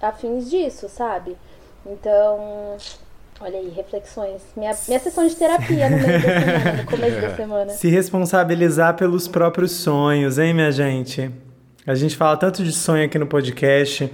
[0.00, 1.36] afins disso, sabe?
[1.86, 2.76] Então,
[3.44, 4.40] Olha aí, reflexões.
[4.56, 7.70] Minha, minha sessão de terapia no meio da semana, no começo da semana.
[7.70, 11.28] Se responsabilizar pelos próprios sonhos, hein, minha gente?
[11.84, 14.08] A gente fala tanto de sonho aqui no podcast.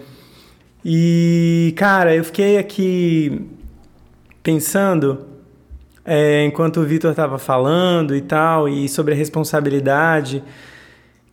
[0.82, 3.46] E, cara, eu fiquei aqui
[4.42, 5.26] pensando,
[6.06, 10.42] é, enquanto o Vitor estava falando e tal, e sobre a responsabilidade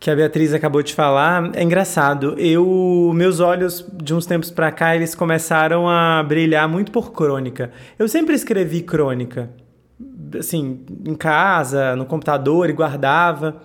[0.05, 2.35] que a Beatriz acabou de falar, é engraçado.
[2.37, 7.71] Eu, meus olhos de uns tempos para cá, eles começaram a brilhar muito por crônica.
[7.97, 9.49] Eu sempre escrevi crônica,
[10.37, 13.63] assim, em casa, no computador e guardava.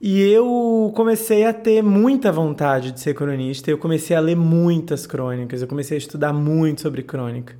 [0.00, 3.68] E eu comecei a ter muita vontade de ser cronista.
[3.68, 5.60] Eu comecei a ler muitas crônicas.
[5.60, 7.56] Eu comecei a estudar muito sobre crônica.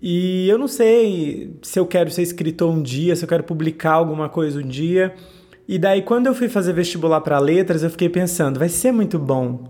[0.00, 3.92] E eu não sei se eu quero ser escritor um dia, se eu quero publicar
[3.92, 5.14] alguma coisa um dia.
[5.68, 9.18] E daí, quando eu fui fazer vestibular para letras, eu fiquei pensando, vai ser muito
[9.18, 9.68] bom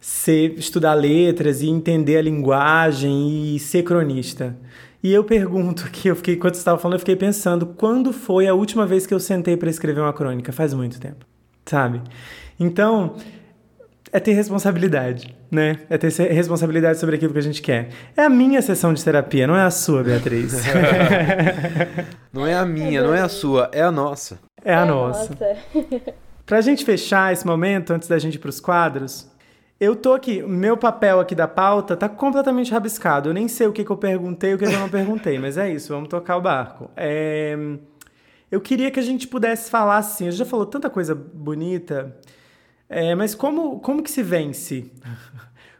[0.00, 4.56] ser, estudar letras e entender a linguagem e ser cronista.
[5.02, 8.48] E eu pergunto aqui, eu fiquei, enquanto você estava falando, eu fiquei pensando, quando foi
[8.48, 10.52] a última vez que eu sentei para escrever uma crônica?
[10.52, 11.24] Faz muito tempo,
[11.64, 12.02] sabe?
[12.58, 13.14] Então,
[14.10, 15.80] é ter responsabilidade, né?
[15.88, 17.90] É ter responsabilidade sobre aquilo que a gente quer.
[18.16, 20.54] É a minha sessão de terapia, não é a sua, Beatriz.
[22.32, 24.47] não é a minha, não é a sua, é a nossa.
[24.68, 25.30] É a é nossa.
[25.30, 26.14] nossa.
[26.44, 29.26] pra gente fechar esse momento, antes da gente ir pros quadros,
[29.80, 33.30] eu tô aqui, meu papel aqui da pauta tá completamente rabiscado.
[33.30, 35.38] Eu nem sei o que, que eu perguntei e o que, que eu não perguntei,
[35.38, 36.90] mas é isso, vamos tocar o barco.
[36.94, 37.56] É...
[38.50, 42.14] Eu queria que a gente pudesse falar assim, a gente já falou tanta coisa bonita,
[42.90, 44.92] é, mas como, como que se vence?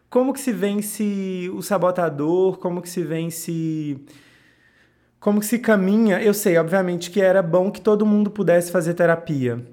[0.08, 4.00] como que se vence o sabotador, como que se vence
[5.20, 6.20] como que se caminha.
[6.22, 9.64] Eu sei, obviamente, que era bom que todo mundo pudesse fazer terapia.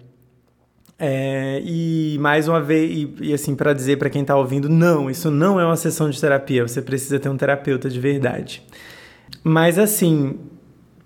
[0.98, 5.10] É, e mais uma vez, e, e assim, para dizer para quem está ouvindo, não,
[5.10, 8.64] isso não é uma sessão de terapia, você precisa ter um terapeuta de verdade.
[9.44, 10.40] Mas assim,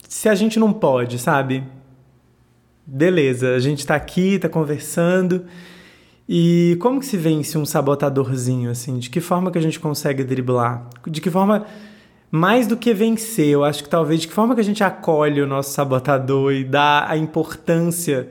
[0.08, 1.64] se a gente não pode, sabe?
[2.86, 5.46] Beleza, a gente está aqui, está conversando.
[6.28, 9.00] E como que se vence um sabotadorzinho, assim?
[9.00, 10.88] De que forma que a gente consegue driblar?
[11.08, 11.66] De que forma,
[12.32, 15.42] mais do que vencer, eu acho que talvez de que forma que a gente acolhe
[15.42, 18.30] o nosso sabotador e dá a importância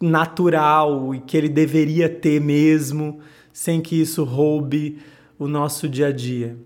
[0.00, 3.20] natural e que ele deveria ter mesmo,
[3.52, 4.98] sem que isso roube
[5.38, 6.56] o nosso dia a dia.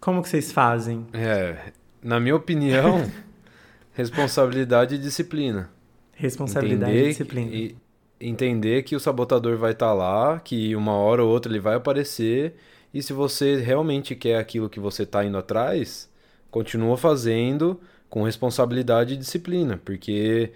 [0.00, 1.06] Como que vocês fazem?
[1.12, 1.72] É,
[2.02, 3.10] na minha opinião,
[3.92, 5.70] responsabilidade e disciplina.
[6.12, 7.50] Responsabilidade entender e disciplina.
[7.50, 7.76] E
[8.20, 11.74] entender que o sabotador vai estar tá lá, que uma hora ou outra ele vai
[11.74, 12.54] aparecer,
[12.98, 16.10] e se você realmente quer aquilo que você está indo atrás,
[16.50, 17.78] continua fazendo
[18.08, 20.52] com responsabilidade e disciplina, porque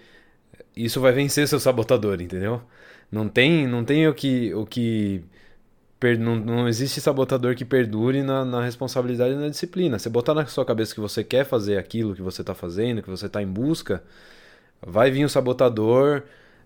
[0.75, 2.61] isso vai vencer seu sabotador, entendeu?
[3.11, 5.23] Não tem, não tem o que, o que
[6.17, 9.99] não, não existe sabotador que perdure na, na responsabilidade e na disciplina.
[9.99, 13.09] Você botar na sua cabeça que você quer fazer aquilo que você está fazendo, que
[13.09, 14.03] você está em busca,
[14.81, 16.23] vai vir o sabotador,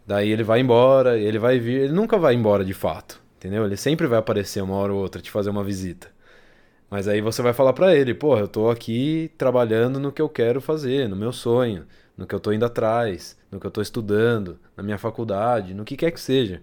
[0.07, 3.65] daí ele vai embora, ele vai vir, ele nunca vai embora de fato, entendeu?
[3.65, 6.09] Ele sempre vai aparecer uma hora ou outra te fazer uma visita.
[6.89, 10.29] Mas aí você vai falar para ele, pô, eu tô aqui trabalhando no que eu
[10.29, 11.85] quero fazer, no meu sonho
[12.17, 15.83] no que eu estou indo atrás, no que eu estou estudando, na minha faculdade, no
[15.83, 16.61] que quer que seja.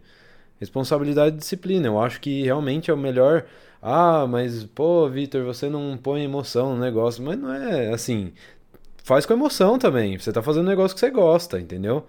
[0.58, 1.86] Responsabilidade e disciplina.
[1.86, 3.44] Eu acho que realmente é o melhor.
[3.80, 7.22] Ah, mas, pô, Vitor, você não põe emoção no negócio.
[7.22, 8.32] Mas não é assim.
[9.04, 10.18] Faz com emoção também.
[10.18, 12.06] Você está fazendo um negócio que você gosta, entendeu?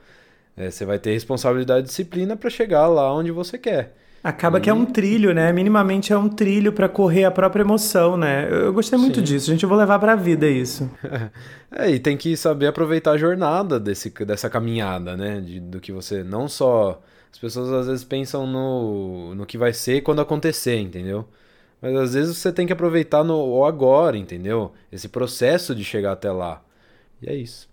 [0.55, 3.95] É, você vai ter responsabilidade e disciplina para chegar lá onde você quer.
[4.23, 4.61] Acaba e...
[4.61, 5.51] que é um trilho, né?
[5.51, 8.47] Minimamente é um trilho para correr a própria emoção, né?
[8.49, 9.23] Eu gostei muito Sim.
[9.23, 9.51] disso.
[9.51, 10.89] A gente vai levar para a vida isso.
[11.69, 15.41] é, e tem que saber aproveitar a jornada desse, dessa caminhada, né?
[15.41, 17.01] De, do que você não só
[17.33, 21.27] as pessoas às vezes pensam no, no que vai ser quando acontecer, entendeu?
[21.81, 24.71] Mas às vezes você tem que aproveitar no o agora, entendeu?
[24.89, 26.61] Esse processo de chegar até lá.
[27.21, 27.67] E é isso.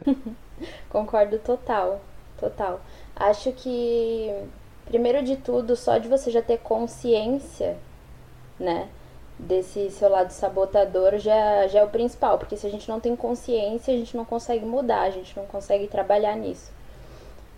[0.90, 2.04] Concordo total,
[2.38, 2.84] total.
[3.16, 4.30] Acho que
[4.84, 7.76] primeiro de tudo, só de você já ter consciência,
[8.58, 8.88] né,
[9.38, 13.16] desse seu lado sabotador já, já é o principal, porque se a gente não tem
[13.16, 16.70] consciência, a gente não consegue mudar, a gente não consegue trabalhar nisso.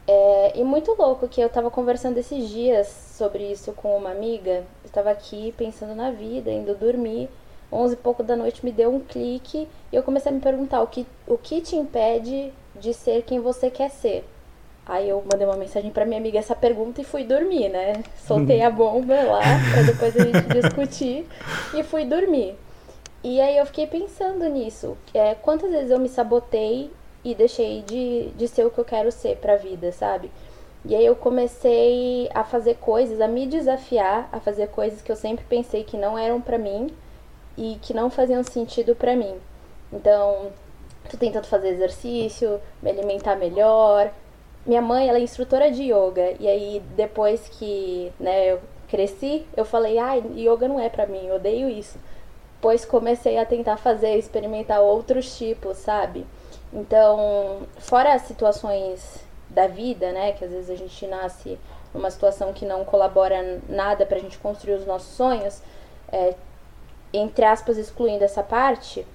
[0.06, 4.64] É, e muito louco que eu tava conversando esses dias sobre isso com uma amiga,
[4.84, 7.28] eu tava aqui pensando na vida, indo dormir,
[7.72, 10.82] onze e pouco da noite me deu um clique e eu comecei a me perguntar
[10.82, 14.24] o que, o que te impede de ser quem você quer ser.
[14.86, 18.02] Aí eu mandei uma mensagem para minha amiga essa pergunta e fui dormir, né?
[18.26, 19.40] Soltei a bomba lá
[19.72, 21.26] para depois a gente discutir
[21.74, 22.54] e fui dormir.
[23.22, 24.96] E aí eu fiquei pensando nisso.
[25.14, 26.90] É, quantas vezes eu me sabotei
[27.24, 30.30] e deixei de, de ser o que eu quero ser pra vida, sabe?
[30.84, 35.16] E aí eu comecei a fazer coisas, a me desafiar a fazer coisas que eu
[35.16, 36.94] sempre pensei que não eram para mim
[37.56, 39.34] e que não faziam sentido para mim.
[39.90, 40.48] Então,
[41.10, 44.12] tô tentando fazer exercício, me alimentar melhor,
[44.66, 46.34] minha mãe, ela é instrutora de yoga.
[46.40, 51.06] E aí, depois que né, eu cresci, eu falei, ai, ah, yoga não é pra
[51.06, 51.98] mim, eu odeio isso.
[52.60, 56.26] Pois comecei a tentar fazer, experimentar outros tipos, sabe?
[56.72, 61.58] Então, fora as situações da vida, né, que às vezes a gente nasce
[61.92, 65.62] numa situação que não colabora nada pra gente construir os nossos sonhos,
[66.10, 66.34] é,
[67.12, 69.06] entre aspas, excluindo essa parte,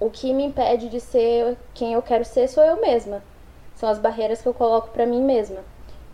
[0.00, 3.22] o que me impede de ser quem eu quero ser sou eu mesma
[3.82, 5.58] são as barreiras que eu coloco para mim mesma.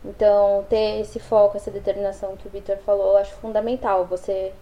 [0.03, 4.07] Então, ter esse foco, essa determinação que o Victor falou, eu acho fundamental.
[4.07, 4.53] Você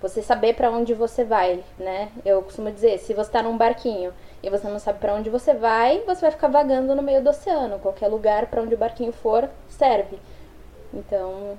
[0.00, 2.08] você saber para onde você vai, né?
[2.24, 4.12] Eu costumo dizer, se você tá num barquinho
[4.42, 7.30] e você não sabe para onde você vai, você vai ficar vagando no meio do
[7.30, 7.78] oceano.
[7.78, 10.18] Qualquer lugar para onde o barquinho for serve.
[10.92, 11.56] Então,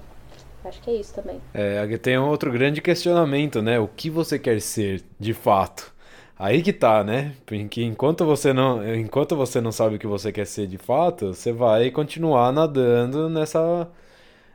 [0.65, 1.39] acho que é isso também.
[1.53, 3.79] É, tem outro grande questionamento, né?
[3.79, 5.92] O que você quer ser de fato?
[6.37, 7.35] Aí que tá, né?
[7.45, 11.33] Porque enquanto você não, enquanto você não sabe o que você quer ser de fato,
[11.33, 13.89] você vai continuar nadando nessa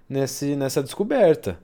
[0.09, 1.59] nesse, nessa descoberta.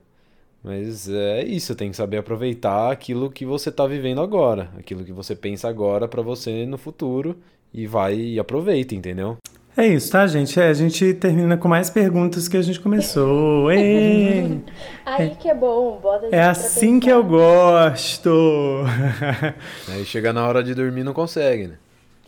[0.62, 5.12] Mas é isso, tem que saber aproveitar aquilo que você está vivendo agora, aquilo que
[5.12, 7.36] você pensa agora para você no futuro
[7.72, 9.36] e vai e aproveita, entendeu?
[9.76, 10.58] É isso, tá, gente?
[10.60, 13.68] É, a gente termina com mais perguntas que a gente começou.
[15.04, 18.84] Aí que é bom, bota É assim que eu gosto.
[19.90, 21.74] Aí chega na hora de dormir não consegue, né?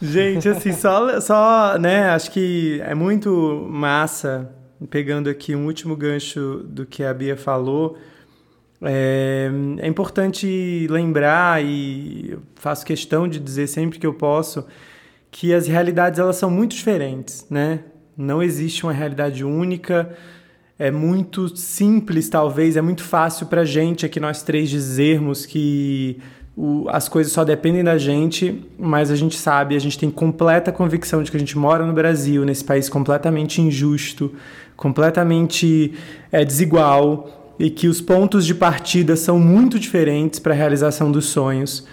[0.03, 4.51] Gente, assim, só, só, né, acho que é muito massa,
[4.91, 7.97] pegando aqui um último gancho do que a Bia falou,
[8.83, 14.67] É, é importante lembrar, e faço questão de dizer sempre que eu posso,
[15.39, 17.81] que as realidades elas são muito diferentes, né?
[18.17, 20.09] Não existe uma realidade única.
[20.79, 26.19] É muito simples, talvez, é muito fácil para gente aqui nós três dizermos que
[26.57, 30.73] o, as coisas só dependem da gente, mas a gente sabe, a gente tem completa
[30.73, 34.33] convicção de que a gente mora no Brasil, nesse país completamente injusto,
[34.75, 35.93] completamente
[36.33, 41.27] é, desigual e que os pontos de partida são muito diferentes para a realização dos
[41.27, 41.87] sonhos.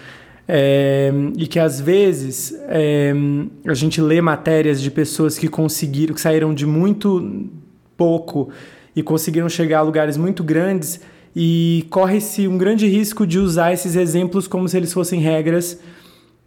[0.46, 3.14] É, e que às vezes é,
[3.66, 7.48] a gente lê matérias de pessoas que conseguiram, que saíram de muito
[7.96, 8.50] pouco
[8.94, 11.00] e conseguiram chegar a lugares muito grandes
[11.34, 15.80] e corre-se um grande risco de usar esses exemplos como se eles fossem regras,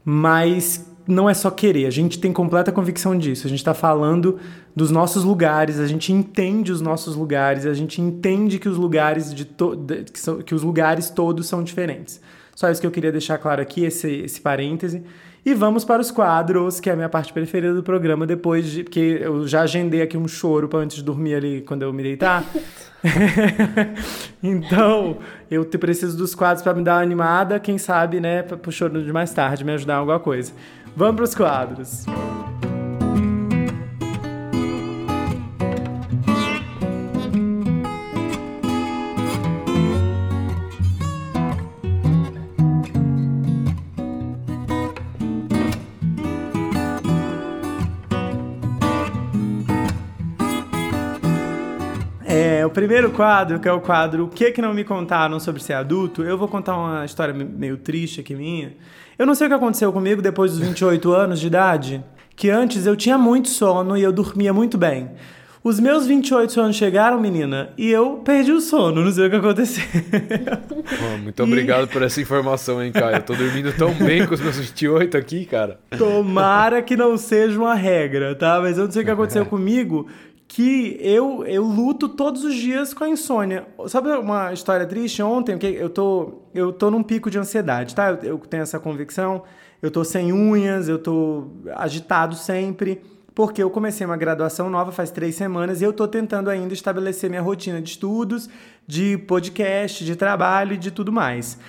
[0.06, 3.48] mas não é só querer, a gente tem completa convicção disso.
[3.48, 4.38] A gente está falando
[4.76, 9.34] dos nossos lugares, a gente entende os nossos lugares, a gente entende que os lugares
[9.34, 12.20] de, que, são, que os lugares todos são diferentes.
[12.58, 15.04] Só isso que eu queria deixar claro aqui, esse, esse parêntese.
[15.46, 18.84] E vamos para os quadros, que é a minha parte preferida do programa, depois de.
[18.84, 22.02] Porque eu já agendei aqui um choro para antes de dormir ali quando eu me
[22.02, 22.44] deitar.
[24.42, 25.20] então,
[25.52, 29.04] eu preciso dos quadros para me dar uma animada, quem sabe, né, para o choro
[29.04, 30.52] de mais tarde, me ajudar em alguma coisa.
[30.96, 32.06] Vamos para os quadros.
[32.08, 32.67] É,
[52.68, 55.74] o primeiro quadro, que é o quadro O que que não me contaram sobre ser
[55.74, 58.74] adulto, eu vou contar uma história meio triste aqui minha.
[59.18, 62.04] Eu não sei o que aconteceu comigo depois dos 28 anos de idade,
[62.36, 65.10] que antes eu tinha muito sono e eu dormia muito bem.
[65.64, 69.36] Os meus 28 anos chegaram, menina, e eu perdi o sono, não sei o que
[69.36, 69.84] aconteceu.
[70.90, 71.88] Oh, muito obrigado e...
[71.88, 72.94] por essa informação, hein.
[72.96, 75.78] Eu tô dormindo tão bem com os meus 28 aqui, cara.
[75.98, 78.62] Tomara que não seja uma regra, tá?
[78.62, 80.08] Mas eu não sei o que aconteceu comigo,
[80.48, 83.68] que eu, eu luto todos os dias com a insônia.
[83.88, 85.22] Sabe uma história triste?
[85.22, 88.12] Ontem, eu tô, eu tô num pico de ansiedade, tá?
[88.12, 89.44] Eu, eu tenho essa convicção.
[89.82, 93.02] Eu tô sem unhas, eu tô agitado sempre,
[93.36, 97.30] porque eu comecei uma graduação nova faz três semanas e eu tô tentando ainda estabelecer
[97.30, 98.50] minha rotina de estudos,
[98.88, 101.60] de podcast, de trabalho e de tudo mais.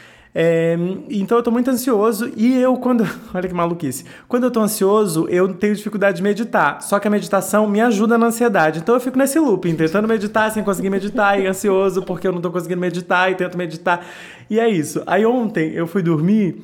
[0.41, 0.79] É,
[1.11, 3.05] então eu tô muito ansioso e eu, quando.
[3.35, 4.05] Olha que maluquice.
[4.29, 6.81] Quando eu tô ansioso, eu tenho dificuldade de meditar.
[6.81, 8.79] Só que a meditação me ajuda na ansiedade.
[8.79, 12.41] Então eu fico nesse looping, tentando meditar sem conseguir meditar e ansioso porque eu não
[12.41, 14.07] tô conseguindo meditar e tento meditar.
[14.49, 15.03] E é isso.
[15.09, 16.63] Aí ontem eu fui dormir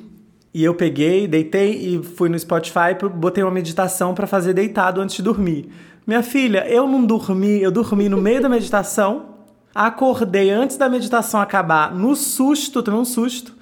[0.54, 5.16] e eu peguei, deitei e fui no Spotify, botei uma meditação para fazer deitado antes
[5.16, 5.68] de dormir.
[6.06, 9.34] Minha filha, eu não dormi, eu dormi no meio da meditação
[9.74, 13.53] Acordei antes da meditação acabar, no susto, tomei um susto.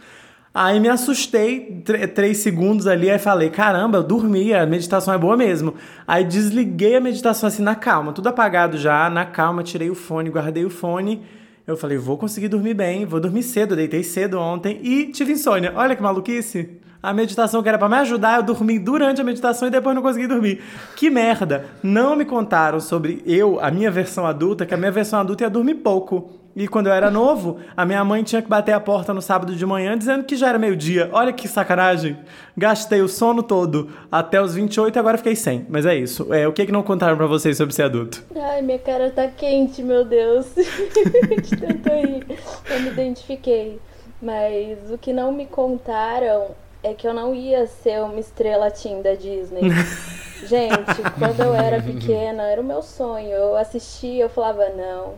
[0.55, 1.82] Aí me assustei,
[2.14, 5.74] três segundos ali, aí falei, caramba, eu dormi, a meditação é boa mesmo.
[6.07, 10.28] Aí desliguei a meditação assim na calma, tudo apagado já, na calma, tirei o fone,
[10.28, 11.22] guardei o fone.
[11.66, 15.72] Eu falei, vou conseguir dormir bem, vou dormir cedo, deitei cedo ontem e tive insônia.
[15.74, 19.66] Olha que maluquice a meditação que era para me ajudar, eu dormi durante a meditação
[19.66, 20.62] e depois não consegui dormir.
[20.94, 21.66] Que merda!
[21.82, 25.50] Não me contaram sobre eu, a minha versão adulta, que a minha versão adulta ia
[25.50, 26.30] dormir pouco.
[26.55, 29.57] E quando eu era novo, a minha mãe tinha que bater a porta no sábado
[29.57, 31.09] de manhã dizendo que já era meio-dia.
[31.12, 32.18] Olha que sacanagem.
[32.57, 35.66] Gastei o sono todo até os 28 e agora fiquei sem.
[35.68, 36.32] Mas é isso.
[36.32, 38.22] É, o que, que não contaram para vocês sobre ser adulto?
[38.36, 40.46] Ai, minha cara tá quente, meu Deus.
[40.55, 42.26] De tanto rir.
[42.68, 43.80] Eu me identifiquei.
[44.20, 46.48] Mas o que não me contaram
[46.82, 49.62] é que eu não ia ser uma estrela teen da Disney.
[50.46, 53.30] Gente, quando eu era pequena, era o meu sonho.
[53.30, 55.14] Eu assistia, eu falava, não.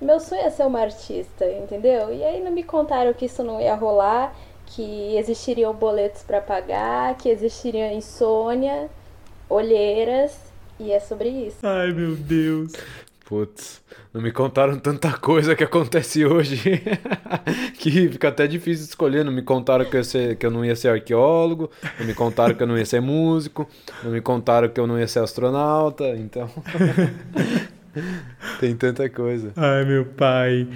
[0.00, 2.12] Meu sonho é ser uma artista, entendeu?
[2.12, 4.34] E aí não me contaram que isso não ia rolar,
[4.66, 8.90] que existiriam boletos para pagar, que existiria insônia,
[9.48, 10.38] olheiras,
[10.78, 11.58] e é sobre isso.
[11.62, 12.72] Ai, meu Deus.
[13.24, 13.82] Putz,
[14.14, 16.80] não me contaram tanta coisa que acontece hoje
[17.76, 19.24] que fica até difícil escolher.
[19.24, 21.68] Não me contaram que eu, ser, que eu não ia ser arqueólogo,
[21.98, 23.68] não me contaram que eu não ia ser músico,
[24.04, 26.48] não me contaram que eu não ia ser astronauta, então.
[28.60, 29.52] Tem tanta coisa.
[29.56, 30.68] Ai, meu pai.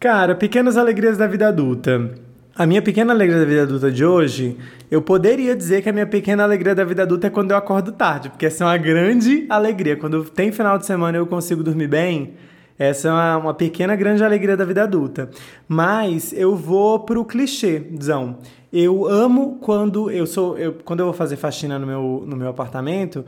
[0.00, 2.14] Cara, pequenas alegrias da vida adulta.
[2.54, 4.56] A minha pequena alegria da vida adulta de hoje,
[4.90, 7.92] eu poderia dizer que a minha pequena alegria da vida adulta é quando eu acordo
[7.92, 9.96] tarde, porque essa é uma grande alegria.
[9.96, 12.34] Quando tem final de semana eu consigo dormir bem,
[12.76, 15.30] essa é uma, uma, pequena grande alegria da vida adulta.
[15.68, 18.38] Mas eu vou pro clichêzão.
[18.72, 20.58] Eu amo quando eu sou.
[20.58, 23.24] Eu, quando eu vou fazer faxina no meu, no meu apartamento,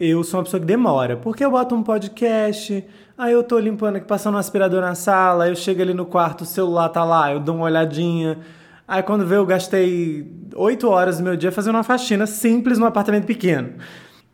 [0.00, 2.84] eu sou uma pessoa que demora, porque eu boto um podcast,
[3.16, 6.42] aí eu tô limpando aqui, passando um aspirador na sala, eu chego ali no quarto,
[6.42, 8.38] o celular tá lá, eu dou uma olhadinha.
[8.86, 12.86] Aí quando vê, eu gastei oito horas do meu dia fazendo uma faxina simples num
[12.86, 13.70] apartamento pequeno.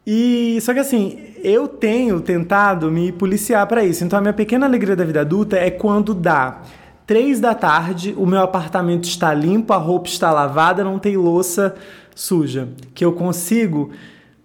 [0.06, 4.04] E só que assim, eu tenho tentado me policiar para isso.
[4.04, 6.62] Então a minha pequena alegria da vida adulta é quando dá
[7.06, 11.74] três da tarde, o meu apartamento está limpo, a roupa está lavada, não tem louça
[12.14, 13.90] suja, que eu consigo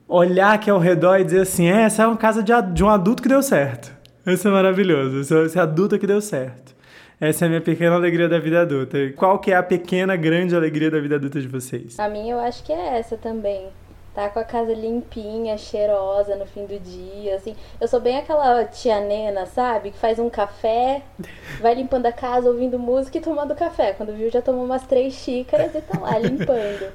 [0.08, 2.90] olhar aqui ao redor e dizer assim, é, essa é uma casa de, de um
[2.90, 3.92] adulto que deu certo.
[4.26, 5.20] Isso é maravilhoso.
[5.20, 6.74] Esse é adulto que deu certo.
[7.20, 8.98] Essa é a minha pequena alegria da vida adulta.
[9.16, 12.00] Qual que é a pequena, grande alegria da vida adulta de vocês?
[12.00, 13.68] A minha eu acho que é essa também.
[14.14, 17.56] Tá com a casa limpinha, cheirosa no fim do dia, assim.
[17.82, 19.92] Eu sou bem aquela tia nena, sabe?
[19.92, 21.02] Que faz um café,
[21.60, 23.94] vai limpando a casa, ouvindo música e tomando café.
[23.94, 26.94] Quando viu, já tomou umas três xícaras e tá lá limpando.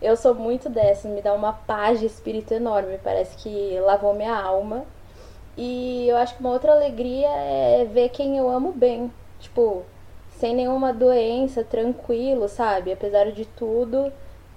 [0.00, 2.98] Eu sou muito dessa, me dá uma paz de espírito enorme.
[3.02, 4.84] Parece que lavou minha alma.
[5.58, 9.12] E eu acho que uma outra alegria é ver quem eu amo bem.
[9.40, 9.84] Tipo,
[10.30, 12.92] sem nenhuma doença, tranquilo, sabe?
[12.92, 14.10] Apesar de tudo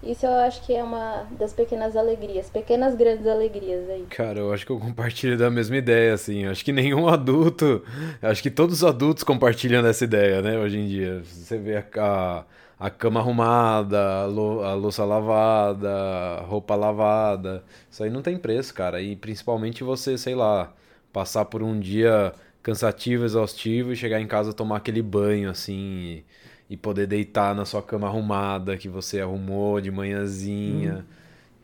[0.04, 4.08] isso eu acho que é uma das pequenas alegrias, pequenas grandes alegrias aí.
[4.10, 6.46] Cara, eu acho que eu compartilho da mesma ideia, assim.
[6.46, 7.84] Eu acho que nenhum adulto.
[8.22, 11.22] Acho que todos os adultos compartilham dessa ideia, né, hoje em dia.
[11.24, 12.44] Você vê a, a,
[12.80, 17.64] a cama arrumada, a, lou, a louça lavada, roupa lavada.
[17.90, 19.00] Isso aí não tem preço, cara.
[19.00, 20.74] E principalmente você, sei lá,
[21.12, 22.34] passar por um dia
[22.64, 25.76] cansativo, exaustivo e chegar em casa tomar aquele banho, assim.
[25.76, 26.26] E
[26.72, 31.00] e poder deitar na sua cama arrumada que você arrumou de manhãzinha.
[31.00, 31.14] Hum.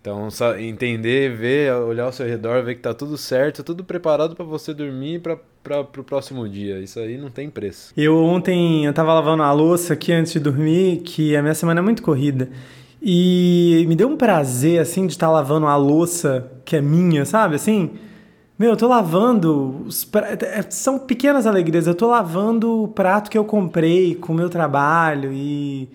[0.01, 0.27] Então,
[0.59, 4.73] entender, ver, olhar ao seu redor, ver que tá tudo certo, tudo preparado para você
[4.73, 6.79] dormir para para o próximo dia.
[6.79, 7.93] Isso aí não tem preço.
[7.95, 11.79] Eu ontem eu tava lavando a louça aqui antes de dormir, que a minha semana
[11.79, 12.49] é muito corrida.
[13.01, 17.23] E me deu um prazer assim de estar tá lavando a louça que é minha,
[17.23, 17.55] sabe?
[17.55, 17.91] Assim,
[18.57, 19.83] meu, eu tô lavando.
[19.85, 21.85] Os é, São pequenas alegrias.
[21.85, 25.89] Eu tô lavando o prato que eu comprei com o meu trabalho e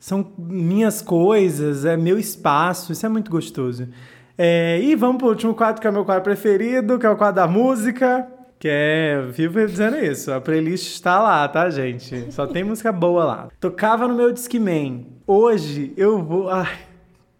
[0.00, 2.92] são minhas coisas, é meu espaço.
[2.92, 3.88] Isso é muito gostoso.
[4.36, 4.80] É...
[4.80, 7.36] E vamos pro último quadro, que é o meu quadro preferido, que é o quadro
[7.36, 8.26] da música.
[8.58, 12.32] Que é, vivo dizendo isso, a playlist está lá, tá, gente?
[12.32, 13.48] Só tem música boa lá.
[13.60, 15.06] Tocava no meu Discman.
[15.24, 16.50] Hoje eu vou.
[16.50, 16.76] Ai,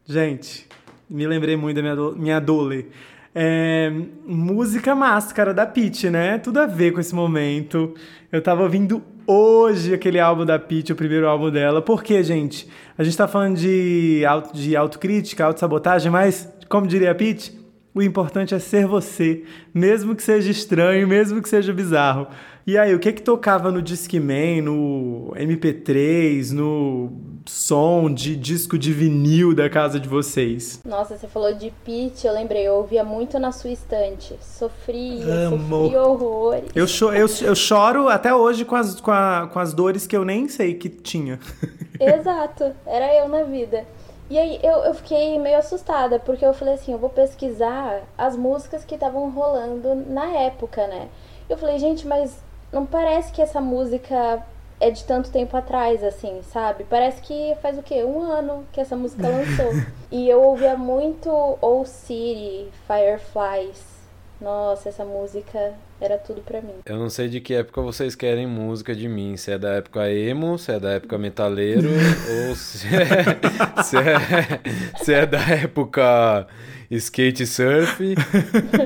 [0.07, 0.68] gente,
[1.11, 2.89] me lembrei muito da minha, minha Dole.
[3.35, 3.93] É,
[4.26, 6.39] música Máscara da Pitty, né?
[6.39, 7.95] Tudo a ver com esse momento.
[8.33, 11.83] Eu tava ouvindo hoje aquele álbum da Pitty, o primeiro álbum dela.
[11.83, 12.68] Por quê, gente?
[12.97, 17.59] A gente tá falando de, auto, de autocrítica, autossabotagem, mas, como diria a Pitty,
[17.95, 22.29] o importante é ser você, mesmo que seja estranho, mesmo que seja bizarro.
[22.66, 27.12] E aí, o que que tocava no Discman, no MP3, no
[27.49, 30.80] som de disco de vinil da casa de vocês?
[30.84, 34.36] Nossa, você falou de Pitch, eu lembrei, eu ouvia muito na sua estante.
[34.40, 35.84] Sofria, Amo.
[35.84, 36.70] sofria horrores.
[36.74, 40.16] Eu, cho eu, eu choro até hoje com as, com, a, com as dores que
[40.16, 41.38] eu nem sei que tinha.
[41.99, 43.84] Exato, era eu na vida.
[44.30, 48.36] E aí eu, eu fiquei meio assustada, porque eu falei assim, eu vou pesquisar as
[48.36, 51.09] músicas que estavam rolando na época, né?
[51.49, 52.38] Eu falei, gente, mas
[52.70, 54.44] não parece que essa música
[54.81, 56.85] é de tanto tempo atrás, assim, sabe?
[56.89, 58.05] Parece que faz o quê?
[58.05, 59.72] Um ano que essa música lançou.
[60.11, 63.99] e eu ouvia muito Old City, Fireflies.
[64.41, 66.74] Nossa, essa música era tudo pra mim.
[66.87, 69.37] Eu não sei de que época vocês querem música de mim.
[69.37, 71.89] Se é da época emo, se é da época metaleiro,
[72.49, 76.47] ou se é, se é, se é da época
[76.91, 78.01] skate surf.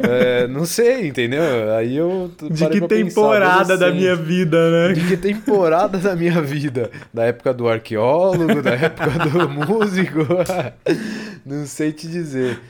[0.08, 1.74] é, não sei, entendeu?
[1.76, 2.30] Aí eu.
[2.50, 4.94] De que temporada da minha vida, né?
[4.94, 6.90] De que temporada da minha vida?
[7.12, 10.26] Da época do arqueólogo, da época do músico.
[11.46, 12.60] não sei te dizer.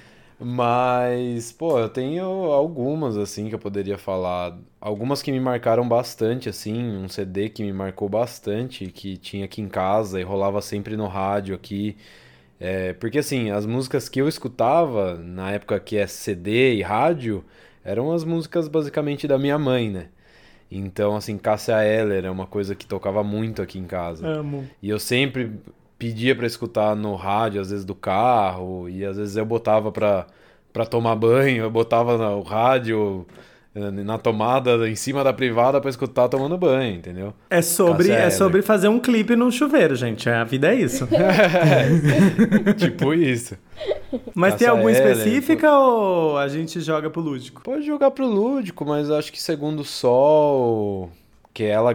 [0.45, 4.59] Mas, pô, eu tenho algumas, assim, que eu poderia falar.
[4.81, 9.63] Algumas que me marcaram bastante, assim, um CD que me marcou bastante, que tinha aqui
[9.63, 11.97] em casa e rolava sempre no rádio aqui.
[12.65, 17.45] É, porque, assim, as músicas que eu escutava, na época que é CD e rádio,
[17.85, 20.07] eram as músicas basicamente da minha mãe, né?
[20.71, 24.27] Então, assim, Cássia Eller é uma coisa que tocava muito aqui em casa.
[24.27, 24.65] Amo.
[24.81, 25.53] E eu sempre
[25.99, 30.27] pedia para escutar no rádio, às vezes do carro, e às vezes eu botava para
[30.73, 33.27] para tomar banho, eu botava no rádio
[33.75, 37.33] na tomada em cima da privada para escutar tomando banho, entendeu?
[37.49, 40.29] É sobre é sobre fazer um clipe no chuveiro, gente.
[40.29, 41.09] A vida é isso.
[42.77, 43.57] tipo isso.
[44.35, 47.63] Mas tem alguma específica ou a gente joga pro lúdico?
[47.63, 51.11] Pode jogar pro lúdico, mas acho que segundo o sol
[51.55, 51.95] que ela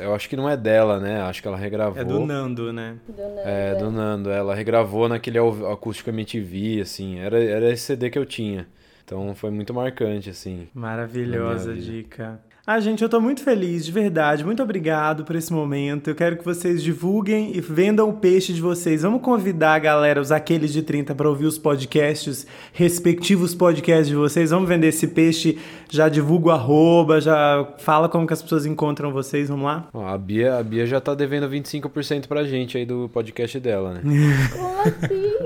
[0.00, 1.20] eu acho que não é dela, né?
[1.22, 2.00] Acho que ela regravou.
[2.00, 2.96] É do Nando, né?
[3.06, 4.30] Do Nando, é, do Nando.
[4.30, 7.18] Ela regravou naquele acústico MTV, assim.
[7.18, 8.66] Era, era esse CD que eu tinha.
[9.08, 10.68] Então foi muito marcante, assim.
[10.74, 12.38] Maravilhosa dica.
[12.70, 14.44] Ah, gente, eu tô muito feliz, de verdade.
[14.44, 16.10] Muito obrigado por esse momento.
[16.10, 19.00] Eu quero que vocês divulguem e vendam o peixe de vocês.
[19.00, 24.14] Vamos convidar a galera, os aqueles de 30, para ouvir os podcasts, respectivos podcasts de
[24.14, 24.50] vocês.
[24.50, 25.56] Vamos vender esse peixe.
[25.88, 29.48] Já divulga o arroba, já fala como que as pessoas encontram vocês.
[29.48, 29.88] Vamos lá?
[29.94, 34.02] a, Bia, a Bia já tá devendo 25% pra gente aí do podcast dela, né?
[34.52, 35.38] Como assim?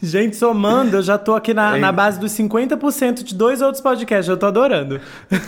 [0.00, 4.28] gente, somando, eu já tô aqui na, na base dos 50% de dois outros podcasts.
[4.28, 5.00] Eu tô adorando.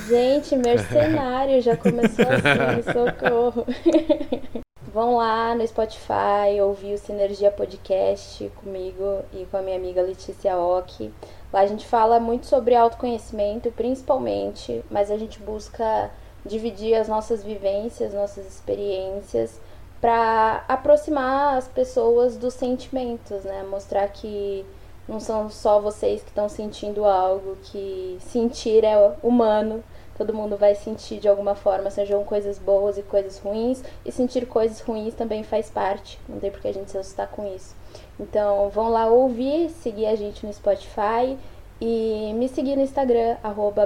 [0.09, 3.66] Gente, mercenário já começou assim, socorro.
[4.93, 10.57] Vão lá no Spotify ouvir o Sinergia Podcast comigo e com a minha amiga Letícia
[10.57, 11.12] Ock.
[11.53, 16.11] Lá a gente fala muito sobre autoconhecimento, principalmente, mas a gente busca
[16.45, 19.61] dividir as nossas vivências, nossas experiências,
[20.01, 23.62] para aproximar as pessoas dos sentimentos, né?
[23.69, 24.65] Mostrar que
[25.09, 29.82] não são só vocês que estão sentindo algo, que sentir é humano.
[30.16, 33.82] Todo mundo vai sentir de alguma forma, sejam coisas boas e coisas ruins.
[34.05, 36.20] E sentir coisas ruins também faz parte.
[36.28, 37.74] Não tem porque a gente se assustar com isso.
[38.20, 41.39] Então vão lá ouvir, seguir a gente no Spotify
[41.80, 43.36] e me seguir no Instagram,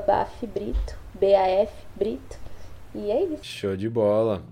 [0.06, 2.38] bafbrito, B-A-F, Brito.
[2.94, 3.44] E é isso.
[3.44, 4.42] Show de bola.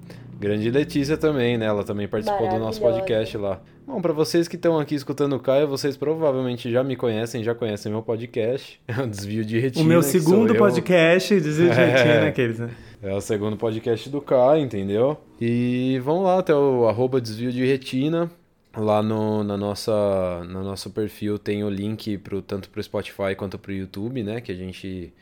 [0.40, 1.66] Grande Letícia também, né?
[1.66, 3.60] Ela também participou do nosso podcast lá.
[3.86, 7.54] Bom, para vocês que estão aqui escutando o Caio, vocês provavelmente já me conhecem, já
[7.54, 9.84] conhecem meu podcast, é o Desvio de Retina.
[9.84, 12.70] O meu segundo podcast, Desvio de é, Retina, aqueles, né?
[13.02, 15.18] É o segundo podcast do Caio, entendeu?
[15.38, 18.30] E vamos lá até o arroba Desvio de Retina.
[18.74, 23.58] Lá no na nossa, no nosso perfil tem o link pro, tanto pro Spotify quanto
[23.58, 24.40] pro YouTube, né?
[24.40, 25.12] Que a gente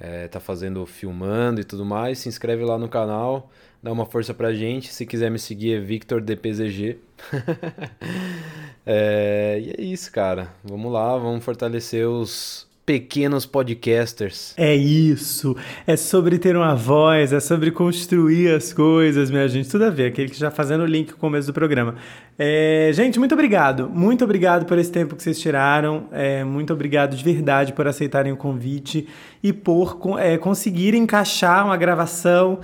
[0.00, 2.18] é, tá fazendo, filmando e tudo mais.
[2.18, 3.50] Se inscreve lá no canal
[3.82, 4.92] dá uma força pra gente.
[4.92, 6.98] Se quiser me seguir é Victor DPZG.
[8.84, 10.52] é, e é isso, cara.
[10.64, 14.54] Vamos lá, vamos fortalecer os pequenos podcasters.
[14.56, 15.54] É isso.
[15.86, 19.68] É sobre ter uma voz, é sobre construir as coisas, minha gente.
[19.68, 21.96] Tudo a ver, aquele que já fazendo o link com o começo do programa.
[22.38, 23.90] É, gente, muito obrigado.
[23.90, 26.06] Muito obrigado por esse tempo que vocês tiraram.
[26.10, 29.06] É, muito obrigado de verdade por aceitarem o convite
[29.42, 32.58] e por é, conseguirem encaixar uma gravação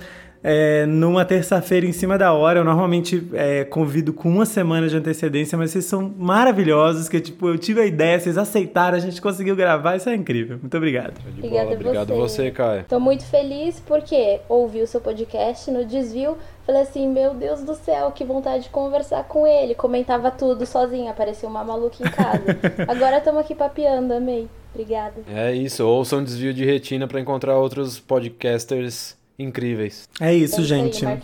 [0.47, 2.59] é, numa terça-feira em cima da hora.
[2.59, 7.49] Eu normalmente é, convido com uma semana de antecedência, mas vocês são maravilhosos, que tipo,
[7.49, 10.59] eu tive a ideia, vocês aceitaram, a gente conseguiu gravar, isso é incrível.
[10.61, 11.19] Muito obrigado.
[11.35, 12.85] Obrigada Obrigado você, você Caio.
[12.87, 16.37] Tô muito feliz porque ouvi o seu podcast no desvio.
[16.63, 19.73] Falei assim, meu Deus do céu, que vontade de conversar com ele.
[19.73, 22.43] Comentava tudo sozinha, parecia uma maluca em casa.
[22.87, 24.47] Agora estamos aqui papeando, amei.
[24.73, 25.23] Obrigada.
[25.27, 30.09] É isso, ouçam desvio de retina para encontrar outros podcasters incríveis.
[30.19, 31.05] É isso, é gente.
[31.05, 31.19] Aí,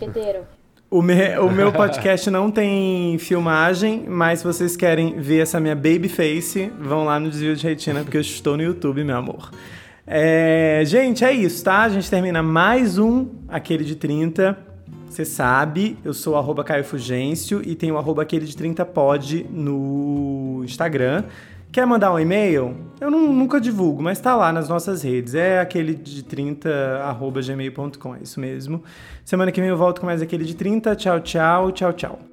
[0.90, 5.74] o, me, o meu podcast não tem filmagem, mas se vocês querem ver essa minha
[5.74, 9.50] baby face, vão lá no Desvio de Retina, porque eu estou no YouTube, meu amor.
[10.06, 11.82] É, gente, é isso, tá?
[11.82, 14.58] A gente termina mais um, aquele de 30.
[15.08, 20.62] Você sabe, eu sou arroba Caio Fugêncio e tenho arroba aquele de 30 pod no
[20.64, 21.24] Instagram.
[21.72, 22.76] Quer mandar um e-mail?
[23.00, 25.34] Eu não, nunca divulgo, mas tá lá nas nossas redes.
[25.34, 26.68] É aquele de 30
[27.02, 28.84] arroba gmail.com, é isso mesmo.
[29.24, 30.94] Semana que vem eu volto com mais aquele de 30.
[30.94, 32.31] Tchau, tchau, tchau, tchau.